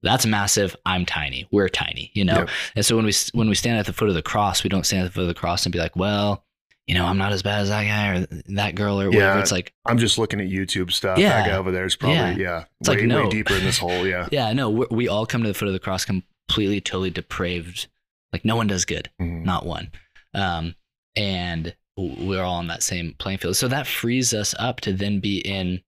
[0.02, 0.74] "That's massive.
[0.86, 1.46] I'm tiny.
[1.50, 2.46] We're tiny." You know.
[2.76, 4.84] And so when we when we stand at the foot of the cross, we don't
[4.86, 6.44] stand at the foot of the cross and be like, "Well,
[6.86, 9.40] you know, I'm not as bad as that guy or that girl or whatever." Yeah.
[9.40, 11.18] It's like, I'm just looking at YouTube stuff.
[11.18, 11.28] Yeah.
[11.42, 12.36] That guy over there is probably Yeah.
[12.36, 13.24] yeah, It's way, like, no.
[13.24, 14.06] way deeper in this hole.
[14.06, 14.28] Yeah.
[14.32, 17.88] yeah, no, we we all come to the foot of the cross completely, totally depraved.
[18.32, 19.10] Like no one does good.
[19.20, 19.44] Mhm.
[19.44, 19.90] not one.
[20.34, 20.74] Um,
[21.16, 23.56] and we're all on that same playing field.
[23.56, 25.80] So that frees us up to then be in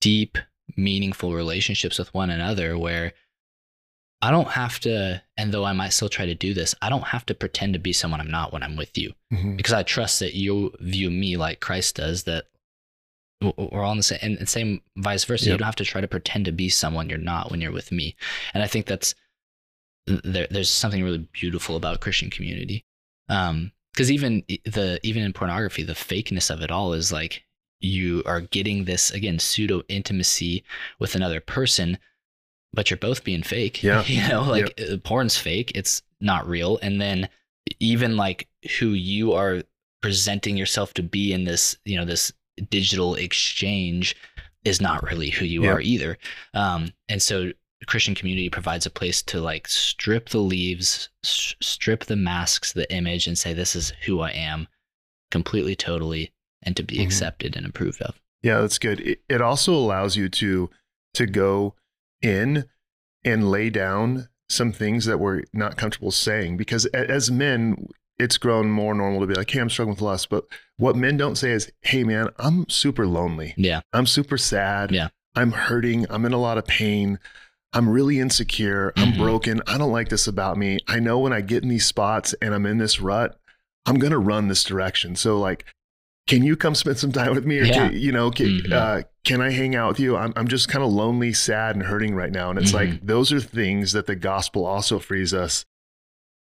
[0.00, 0.38] deep,
[0.76, 3.12] meaningful relationships with one another where
[4.22, 7.04] I don't have to, and though I might still try to do this, I don't
[7.04, 9.56] have to pretend to be someone I'm not when I'm with you Mhm.
[9.56, 12.46] because I trust that you view me like Christ does, that
[13.42, 15.44] we're all in the same, and and same vice versa.
[15.50, 17.92] You don't have to try to pretend to be someone you're not when you're with
[17.92, 18.16] me.
[18.54, 19.14] And I think that's,
[20.06, 22.86] there, there's something really beautiful about Christian community.
[23.28, 27.44] Um, because even the even in pornography, the fakeness of it all is like
[27.80, 30.64] you are getting this again pseudo intimacy
[30.98, 31.98] with another person,
[32.76, 33.82] but you're both being fake.
[33.82, 34.04] Yeah.
[34.06, 36.78] you know, like uh, porn's fake; it's not real.
[36.82, 37.28] And then
[37.80, 38.46] even like
[38.78, 39.62] who you are
[40.02, 42.32] presenting yourself to be in this, you know, this
[42.70, 44.14] digital exchange
[44.64, 46.16] is not really who you are either.
[46.54, 47.50] Um, and so
[47.86, 52.90] Christian community provides a place to like strip the leaves, s- strip the masks, the
[52.92, 54.66] image, and say, this is who I am
[55.30, 57.04] completely, totally, and to be Mhm.
[57.04, 58.20] accepted and approved of.
[58.42, 59.00] Yeah, that's good.
[59.00, 60.70] It, it also allows you to
[61.14, 61.74] to go
[62.22, 62.64] in
[63.24, 67.88] and lay down some things that we're not comfortable saying because as men
[68.18, 70.44] it's grown more normal to be like hey i'm struggling with lust but
[70.76, 73.80] what men don't say is hey man i'm super lonely Yeah.
[73.92, 75.08] i'm super sad Yeah.
[75.34, 77.18] i'm hurting i'm in a lot of pain
[77.72, 78.94] I'm really insecure.
[78.96, 79.18] I'm Mhm.
[79.18, 79.60] broken.
[79.66, 80.78] I don't like this about me.
[80.88, 83.38] I know when I get in these spots and I'm in this rut,
[83.84, 85.14] I'm going to run this direction.
[85.14, 85.66] So, like,
[86.26, 87.58] can you come spend some time with me?
[87.60, 87.88] Or, Yeah.
[87.88, 88.72] can, you know, can, Mhm.
[88.72, 90.16] uh, can I hang out with you?
[90.16, 92.50] I'm, I'm just kind of lonely, sad, and hurting right now.
[92.50, 92.92] And it's Mm-hmm.
[92.92, 95.64] like, those are things that the gospel also frees us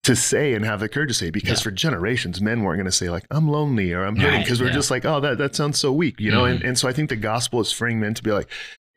[0.03, 1.63] to say and have the courage to say because Yeah.
[1.63, 4.61] for generations men weren't going to say like i'm lonely or i'm hurting Right, because
[4.61, 4.73] we're yeah.
[4.73, 7.09] just like oh that, that sounds so weak you know and, and so i think
[7.09, 8.47] the gospel is freeing men to be like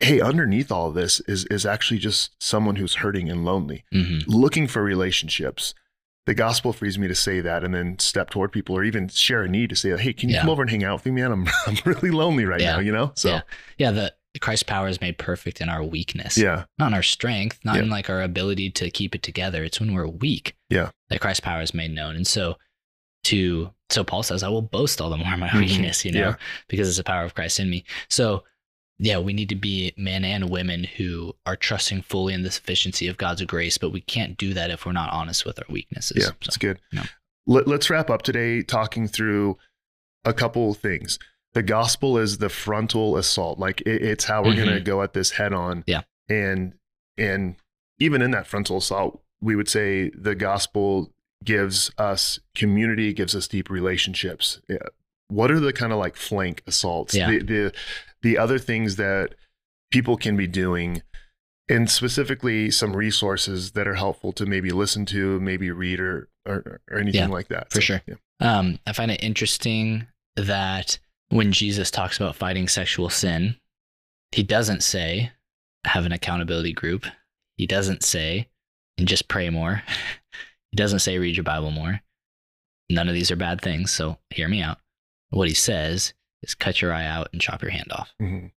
[0.01, 4.19] hey underneath all of this is is actually just someone who's hurting and lonely hmm
[4.27, 5.73] looking for relationships
[6.29, 9.43] the gospel frees me to say that and then step toward people or even share
[9.43, 10.43] a need to say hey can you Yeah.
[10.43, 12.73] come over and hang out with me man i'm, I'm really lonely right Yeah.
[12.75, 13.41] now you know so Yeah.
[13.79, 13.91] Yeah.
[13.93, 16.37] The Christ's power is made perfect in our weakness.
[16.39, 19.65] yeah Not in our strength, not in like our ability to keep it together.
[19.65, 20.55] It's when we're weak.
[20.69, 20.91] Yeah.
[21.09, 22.15] That Christ's power is made known.
[22.15, 22.57] And so
[23.25, 25.61] to so Paul says, I will boast all the more in my Mhm.
[25.61, 26.35] weakness, you know,
[26.69, 27.85] because it's the power of Christ in me.
[28.11, 28.45] So
[28.99, 33.07] yeah, we need to be men and women who are trusting fully in the sufficiency
[33.07, 36.17] of God's grace, but we can't do that if we're not honest with our weaknesses.
[36.19, 36.81] Yeah, So, that's good.
[36.93, 37.03] no.
[37.47, 39.57] Let, let's wrap up today talking through
[40.25, 41.19] a couple of things.
[41.55, 43.59] The gospel is the frontal assault.
[43.59, 44.85] Like it, it's how we're going to mm-hmm.
[44.85, 45.85] go at this head on.
[45.87, 46.03] Yeah.
[46.29, 46.75] And
[47.17, 47.57] and
[47.99, 51.11] even in that frontal assault, we would say the gospel
[51.43, 54.61] gives us community, gives us deep relationships.
[54.69, 54.79] Yeah.
[55.29, 57.15] What are the kind of like flank assaults?
[57.15, 57.31] Yeah.
[57.31, 57.73] The, the
[58.23, 59.35] the other things that
[59.91, 61.03] people can be doing
[61.69, 66.81] and specifically some resources that are helpful to maybe listen to, maybe read or or,
[66.91, 67.71] or anything Yeah, like that.
[67.73, 68.01] for sure.
[68.07, 68.15] Yeah.
[68.41, 70.07] Um, I find it interesting
[70.37, 70.99] that
[71.29, 73.57] when Jesus talks about fighting sexual sin,
[74.33, 75.33] he doesn't say
[75.85, 77.05] have an accountability group.
[77.59, 78.49] He doesn't say
[78.97, 79.83] and just pray more.
[80.71, 82.03] He doesn't say read your Bible more.
[82.91, 84.77] None of these are bad things, so hear me out.
[85.31, 86.13] What he says
[86.43, 88.11] is cut your eye out and chop your hand off.
[88.21, 88.53] Mhm.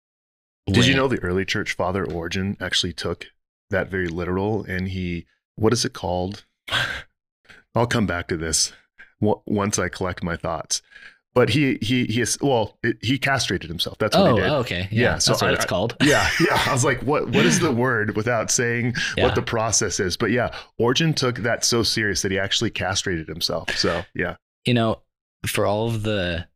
[0.66, 3.26] Did you know the early church father Origen actually took
[3.70, 5.26] that very literal and he
[5.56, 6.44] what is it called?
[7.74, 8.72] I'll come back to this
[9.20, 10.82] once I collect my thoughts.
[11.32, 13.98] But he he he is well it, he castrated himself.
[13.98, 14.50] That's what Oh, he did.
[14.50, 14.88] Oh, okay.
[14.90, 15.96] Yeah, Yeah, so that's what I- it's I- called.
[16.02, 16.60] Yeah, yeah.
[16.66, 19.24] I was like, what what is the word without saying Yeah.
[19.26, 20.16] what the process is?
[20.16, 23.70] But yeah, Origen took that so serious that he actually castrated himself.
[23.76, 24.36] So yeah.
[24.64, 25.02] You know,
[25.46, 26.48] for all of the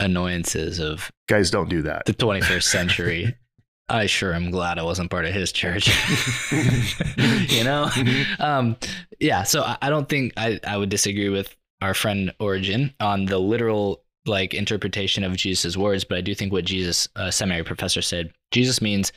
[0.00, 2.04] annoyances of Guys don't do that.
[2.06, 3.36] the 21st century.
[3.90, 5.88] I sure am glad I wasn't part of his church.
[6.52, 7.86] you know?
[7.92, 8.40] Mhm.
[8.40, 8.76] Um,
[9.18, 13.24] yeah, so I, I don't think I, I would disagree with our friend Origen on
[13.26, 17.64] the literal like interpretation of Jesus' words, but I do think what Jesus, a seminary
[17.64, 19.10] professor, said Jesus means,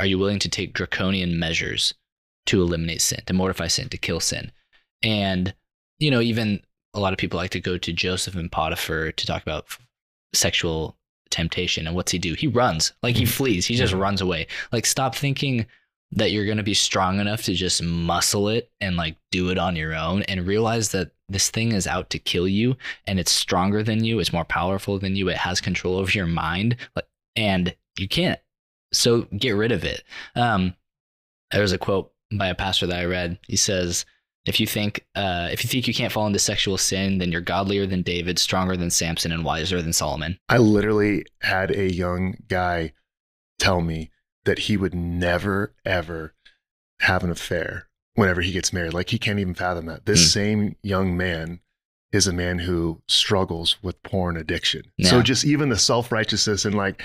[0.00, 1.92] are you willing to take draconian measures
[2.46, 4.50] to eliminate sin, to mortify sin, to kill sin?
[5.02, 5.54] And,
[5.98, 6.62] you know, even
[6.94, 9.66] a lot of people like to go to Joseph and Potiphar to talk about
[10.36, 10.96] sexual
[11.30, 11.86] temptation.
[11.86, 12.34] And what's he do?
[12.34, 14.46] He runs, like he flees, he just runs away.
[14.72, 15.66] Like, stop thinking
[16.12, 19.58] that you're going to be strong enough to just muscle it and like do it
[19.58, 22.76] on your own and realize that this thing is out to kill you
[23.06, 26.26] and it's stronger than you, it's more powerful than you, it has control over your
[26.26, 28.38] mind, like, and you can't.
[28.92, 30.04] So get rid of it.
[30.36, 30.74] Um,
[31.50, 33.38] there was a quote by a pastor that I read.
[33.48, 34.06] He says,
[34.46, 37.40] "If you think uh, if you think you can't fall into sexual sin, then you're
[37.40, 42.36] godlier than David, stronger than Samson, and wiser than Solomon." I literally had a young
[42.48, 42.92] guy
[43.58, 44.10] tell me
[44.44, 46.34] that he would never ever
[47.00, 48.94] have an affair whenever he gets married.
[48.94, 50.06] Like he can't even fathom that.
[50.06, 50.28] This Hmm.
[50.28, 51.60] same young man
[52.12, 54.82] is a man who struggles with porn addiction.
[55.02, 57.02] So just even the self-righteousness and like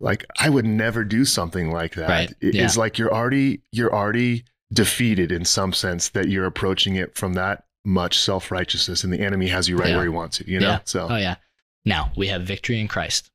[0.00, 2.08] like I would never do something like that.
[2.08, 2.32] Right.
[2.40, 2.64] It- Yeah.
[2.64, 4.44] It's like you're already you're already
[4.74, 9.46] defeated in some sense that you're approaching it from that much self-righteousness and the enemy
[9.48, 9.96] has you right Yeah.
[9.96, 10.68] where he wants you, you know?
[10.68, 10.80] Yeah.
[10.84, 11.36] So Oh yeah.
[11.84, 13.30] Now we have victory in Christ,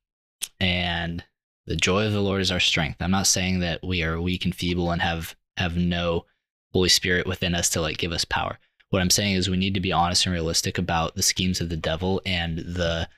[0.58, 1.24] and
[1.66, 3.00] the joy of the Lord is our strength.
[3.00, 6.26] I'm not saying that we are weak and feeble and have have no
[6.72, 8.58] Holy Spirit within us to like give us power.
[8.90, 11.68] What I'm saying is we need to be honest and realistic about the schemes of
[11.68, 13.08] the devil and the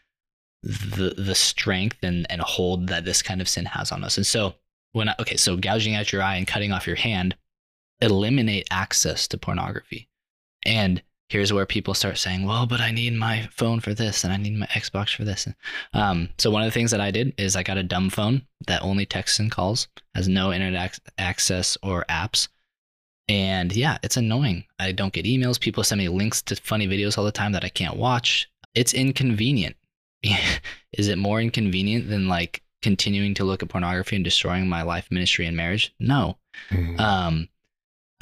[0.63, 4.17] the the strength and and hold that this kind of sin has on us.
[4.19, 4.55] And so
[4.93, 7.35] when I, okay, so gouging out your eye and cutting off your hand
[8.03, 10.09] eliminate access to pornography.
[10.67, 14.33] And here's where people start saying, "Well, but I need my phone for this, and
[14.33, 15.49] I need my Xbox for this."
[15.95, 18.43] Um, so one of the things that I did is I got a dumb phone
[18.67, 22.49] that only texts and calls, has no internet ac- access or apps,
[23.29, 24.65] and yeah, it's annoying.
[24.79, 25.59] I don't get emails.
[25.61, 28.51] People send me links to funny videos all the time that I can't watch.
[28.75, 29.77] It's inconvenient.
[30.93, 35.11] is it more inconvenient than like continuing to look at pornography and destroying my life,
[35.11, 35.95] ministry, and marriage?
[35.99, 36.37] No
[36.71, 37.01] mhm.
[37.01, 37.49] um,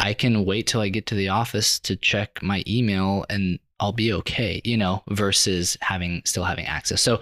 [0.01, 3.93] I can wait till I get to the office to check my email and I'll
[3.93, 7.01] be okay, you know, versus having still having access.
[7.01, 7.21] So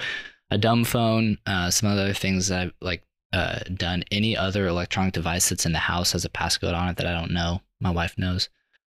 [0.50, 4.04] a dumb phone, uh, some other things that I've like uh, done.
[4.10, 7.12] Any other electronic device that's in the house has a passcode on it that I
[7.12, 7.60] don't know.
[7.80, 8.48] My wife knows.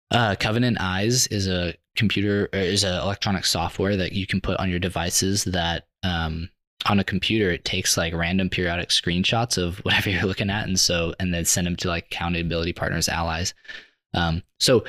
[0.09, 4.69] Uh, Covenant Eyes is a computer is an electronic software that you can put on
[4.69, 6.49] your devices that um,
[6.88, 10.79] on a computer it takes like random periodic screenshots of whatever you're looking at and
[10.79, 13.53] so and then send them to like accountability partners allies.
[14.13, 14.84] Um, so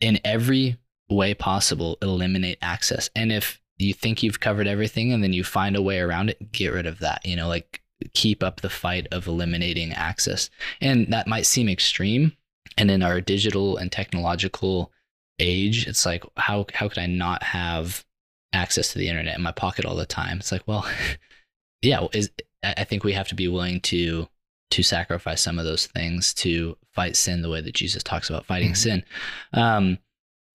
[0.00, 0.76] in every
[1.08, 3.08] way possible eliminate access.
[3.16, 6.52] And if you think you've covered everything and then you find a way around it
[6.52, 7.82] get rid of that you know like
[8.12, 10.50] keep up the fight of eliminating access.
[10.80, 12.32] And that might seem extreme
[12.78, 14.92] and in our digital and technological
[15.38, 18.04] age, it's like how how could I not have
[18.52, 20.38] access to the internet in my pocket all the time?
[20.38, 20.86] It's like, well,
[21.82, 22.30] yeah, is
[22.62, 24.28] I think we have to be willing to
[24.70, 28.44] to sacrifice some of those things to fight sin the way that Jesus talks about
[28.44, 28.74] fighting mm-hmm.
[28.74, 29.04] sin.
[29.54, 29.98] Um,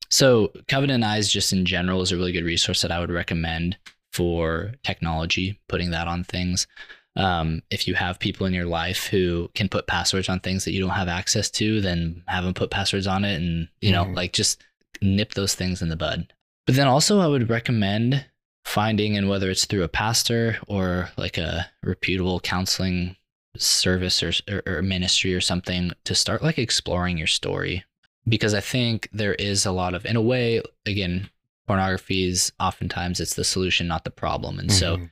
[0.09, 3.78] so Covenant Eyes, just in general, is a really good resource that I would recommend
[4.11, 6.67] for technology, putting that on things.
[7.15, 10.71] Um, if you have people in your life who can put passwords on things that
[10.71, 14.05] you don't have access to, then have them put passwords on it, and you know,
[14.05, 14.13] mm-hmm.
[14.13, 14.63] like just
[15.01, 16.32] nip those things in the bud.
[16.65, 18.26] But then also, I would recommend
[18.64, 23.16] finding, and whether it's through a pastor or like a reputable counseling
[23.57, 27.84] service or, or, or ministry or something, to start like exploring your story.
[28.28, 31.30] Because I think there is a lot of, in a way, again,
[31.68, 34.59] pornography is oftentimes it's the solution, not the problem.
[34.59, 35.03] And mm-hmm.
[35.03, 35.09] so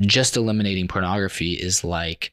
[0.00, 2.32] just eliminating pornography is like,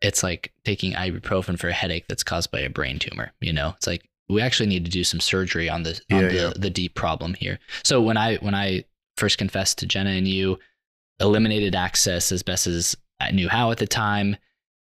[0.00, 3.32] it's like taking ibuprofen for a headache that's caused by a brain tumor.
[3.40, 6.28] You know, it's like we actually need to do some surgery on the on yeah,
[6.28, 6.52] the, yeah.
[6.56, 7.58] the deep problem here.
[7.84, 8.84] So when I when I
[9.16, 10.58] first confessed to Jenna and you,
[11.20, 14.36] eliminated access as best as I knew how at the time,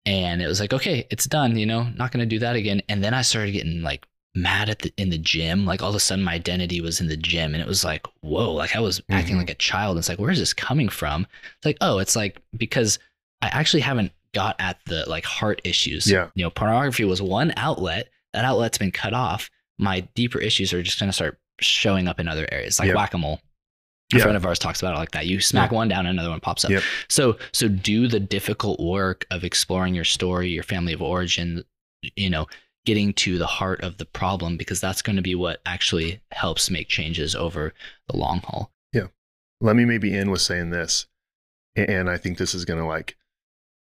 [0.06, 1.56] and it was like, okay, it's done.
[1.56, 2.82] You know, not going to do that again.
[2.88, 5.64] And then I started getting like mad at the in the gym.
[5.64, 8.06] Like all of a sudden, my identity was in the gym, and it was like,
[8.20, 9.14] whoa, like I was mm-hmm.
[9.14, 9.98] acting like a child.
[9.98, 11.26] It's like, where is this coming from?
[11.56, 12.98] It's like, oh, it's like because
[13.40, 16.10] I actually haven't got at the like heart issues.
[16.10, 20.72] Yeah, you know, pornography was one outlet that outlet's been cut off, my deeper issues
[20.72, 22.96] are just going to start showing up in other areas, like yep.
[22.96, 23.40] whack a mole.
[24.12, 24.22] A yep.
[24.22, 25.26] friend of ours talks about it like that.
[25.26, 25.76] You smack yep.
[25.76, 26.70] one down, another one pops up.
[26.70, 26.82] Yep.
[27.08, 31.64] So, so do the difficult work of exploring your story, your family of origin,
[32.16, 32.46] you know,
[32.84, 36.70] getting to the heart of the problem, because that's going to be what actually helps
[36.70, 37.72] make changes over
[38.08, 38.72] the long haul.
[38.92, 39.06] Yeah.
[39.60, 41.06] Let me maybe end with saying this,
[41.76, 43.16] and I think this is going to like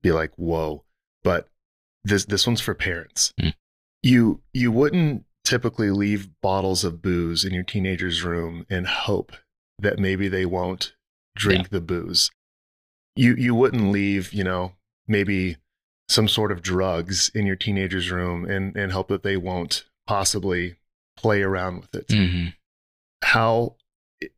[0.02, 0.84] be like, whoa,
[1.24, 1.50] but
[2.04, 3.34] this this one's for parents.
[3.40, 3.54] Mm
[4.06, 9.34] you you wouldn't typically leave bottles of booze in your teenager's room and hope
[9.80, 10.94] that maybe they won't
[11.36, 11.70] drink yeah.
[11.72, 12.32] the booze.
[13.16, 14.74] You you wouldn't leave, you know,
[15.08, 15.58] maybe
[16.08, 20.76] some sort of drugs in your teenager's room and and hope that they won't possibly
[21.18, 22.08] play around with it.
[22.08, 22.48] Mm-hmm.
[23.24, 23.76] How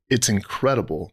[0.09, 1.11] it's incredible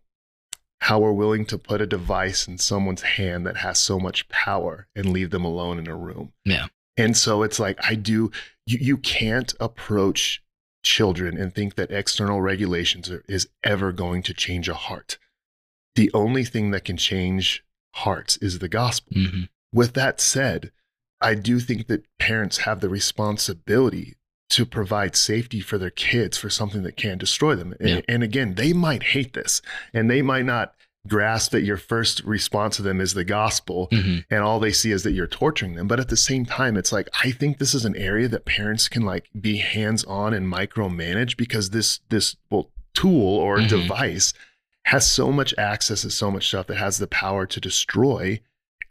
[0.85, 4.87] how we're willing to put a device in someone's hand that has so much power
[4.95, 6.31] and leave them alone in a room.
[6.45, 6.67] Yeah.
[6.99, 8.31] And so it's like, I do,
[8.67, 10.43] you, you can't approach
[10.85, 15.19] children and think that external regulations are, is ever going to change a heart.
[15.97, 17.65] The only thing that can change
[17.95, 19.17] hearts is the gospel.
[19.17, 19.43] Mm-hmm.
[19.73, 20.71] With that said,
[21.21, 24.15] I do think that parents have the responsibility
[24.51, 27.75] to provide safety for their kids for something that can destroy them.
[27.81, 27.97] Yeah.
[27.97, 29.63] And, and, again, they might hate this
[29.93, 30.75] and they might not
[31.07, 34.19] grasp that your first response to them is the gospel mm-hmm.
[34.31, 36.93] and all they see is that you're torturing them but at the same time it's
[36.93, 41.37] like i think this is an area that parents can like be hands-on and micromanage
[41.37, 43.69] because this this well tool or mm-hmm.
[43.69, 44.33] device
[44.87, 48.41] has so much access to so much stuff that has the power to destroy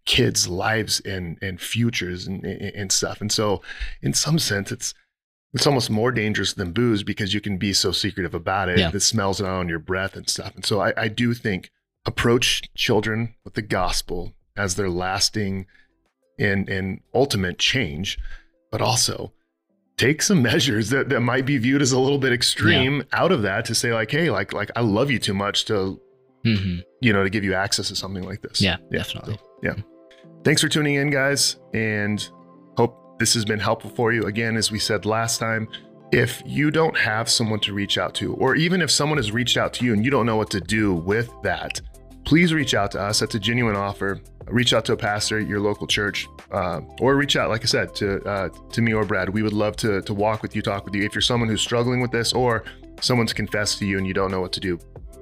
[0.06, 3.62] kids lives and and futures and, and stuff and so
[4.02, 4.94] in some sense it's
[5.54, 8.80] it's almost more dangerous than booze because you can be so secretive about it.
[8.80, 8.92] Yeah.
[8.92, 10.56] It smells it on your breath and stuff.
[10.56, 11.70] And so I, I do think
[12.06, 15.66] approach children with the gospel as their lasting
[16.40, 18.20] and, and ultimate change,
[18.72, 19.32] but also
[19.98, 23.04] take some measures that, that might be viewed as a little bit extreme yeah.
[23.14, 26.00] out of that to say like, hey, like like I love you too much to
[26.46, 26.80] mm-hmm.
[27.02, 28.62] you know to give you access to something like this.
[28.62, 28.98] Yeah, yeah.
[28.98, 29.36] definitely.
[29.36, 29.76] So, yeah.
[30.44, 32.28] Thanks for tuning in, guys, and
[32.78, 34.24] hope this has been helpful for you.
[34.24, 35.70] Again, as we said last time,
[36.12, 39.56] if you don't have someone to reach out to, or even if someone has reached
[39.56, 41.80] out to you and you don't know what to do with that,
[42.26, 43.20] please reach out to us.
[43.20, 44.20] That's a genuine offer.
[44.48, 47.66] Reach out to a pastor at your local church, uh, or reach out, like I
[47.66, 49.30] said, to uh, to me or Brad.
[49.30, 51.04] We would love to to walk with you, talk with you.
[51.04, 52.64] If you're someone who's struggling with this, or
[53.02, 54.80] someone's confessed to you and you don't know what to do,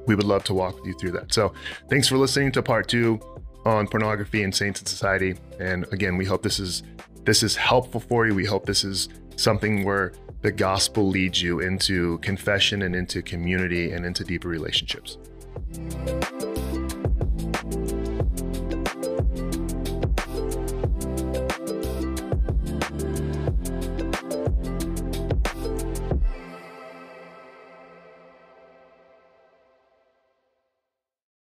[0.07, 1.33] we would love to walk with you through that.
[1.33, 1.53] So,
[1.89, 3.19] thanks for listening to part two
[3.65, 5.35] on pornography and Saints in Society.
[5.59, 6.83] And again, we hope this is
[7.23, 8.33] this is helpful for you.
[8.33, 13.91] We hope this is something where the gospel leads you into confession and into community
[13.91, 15.17] and into deeper relationships.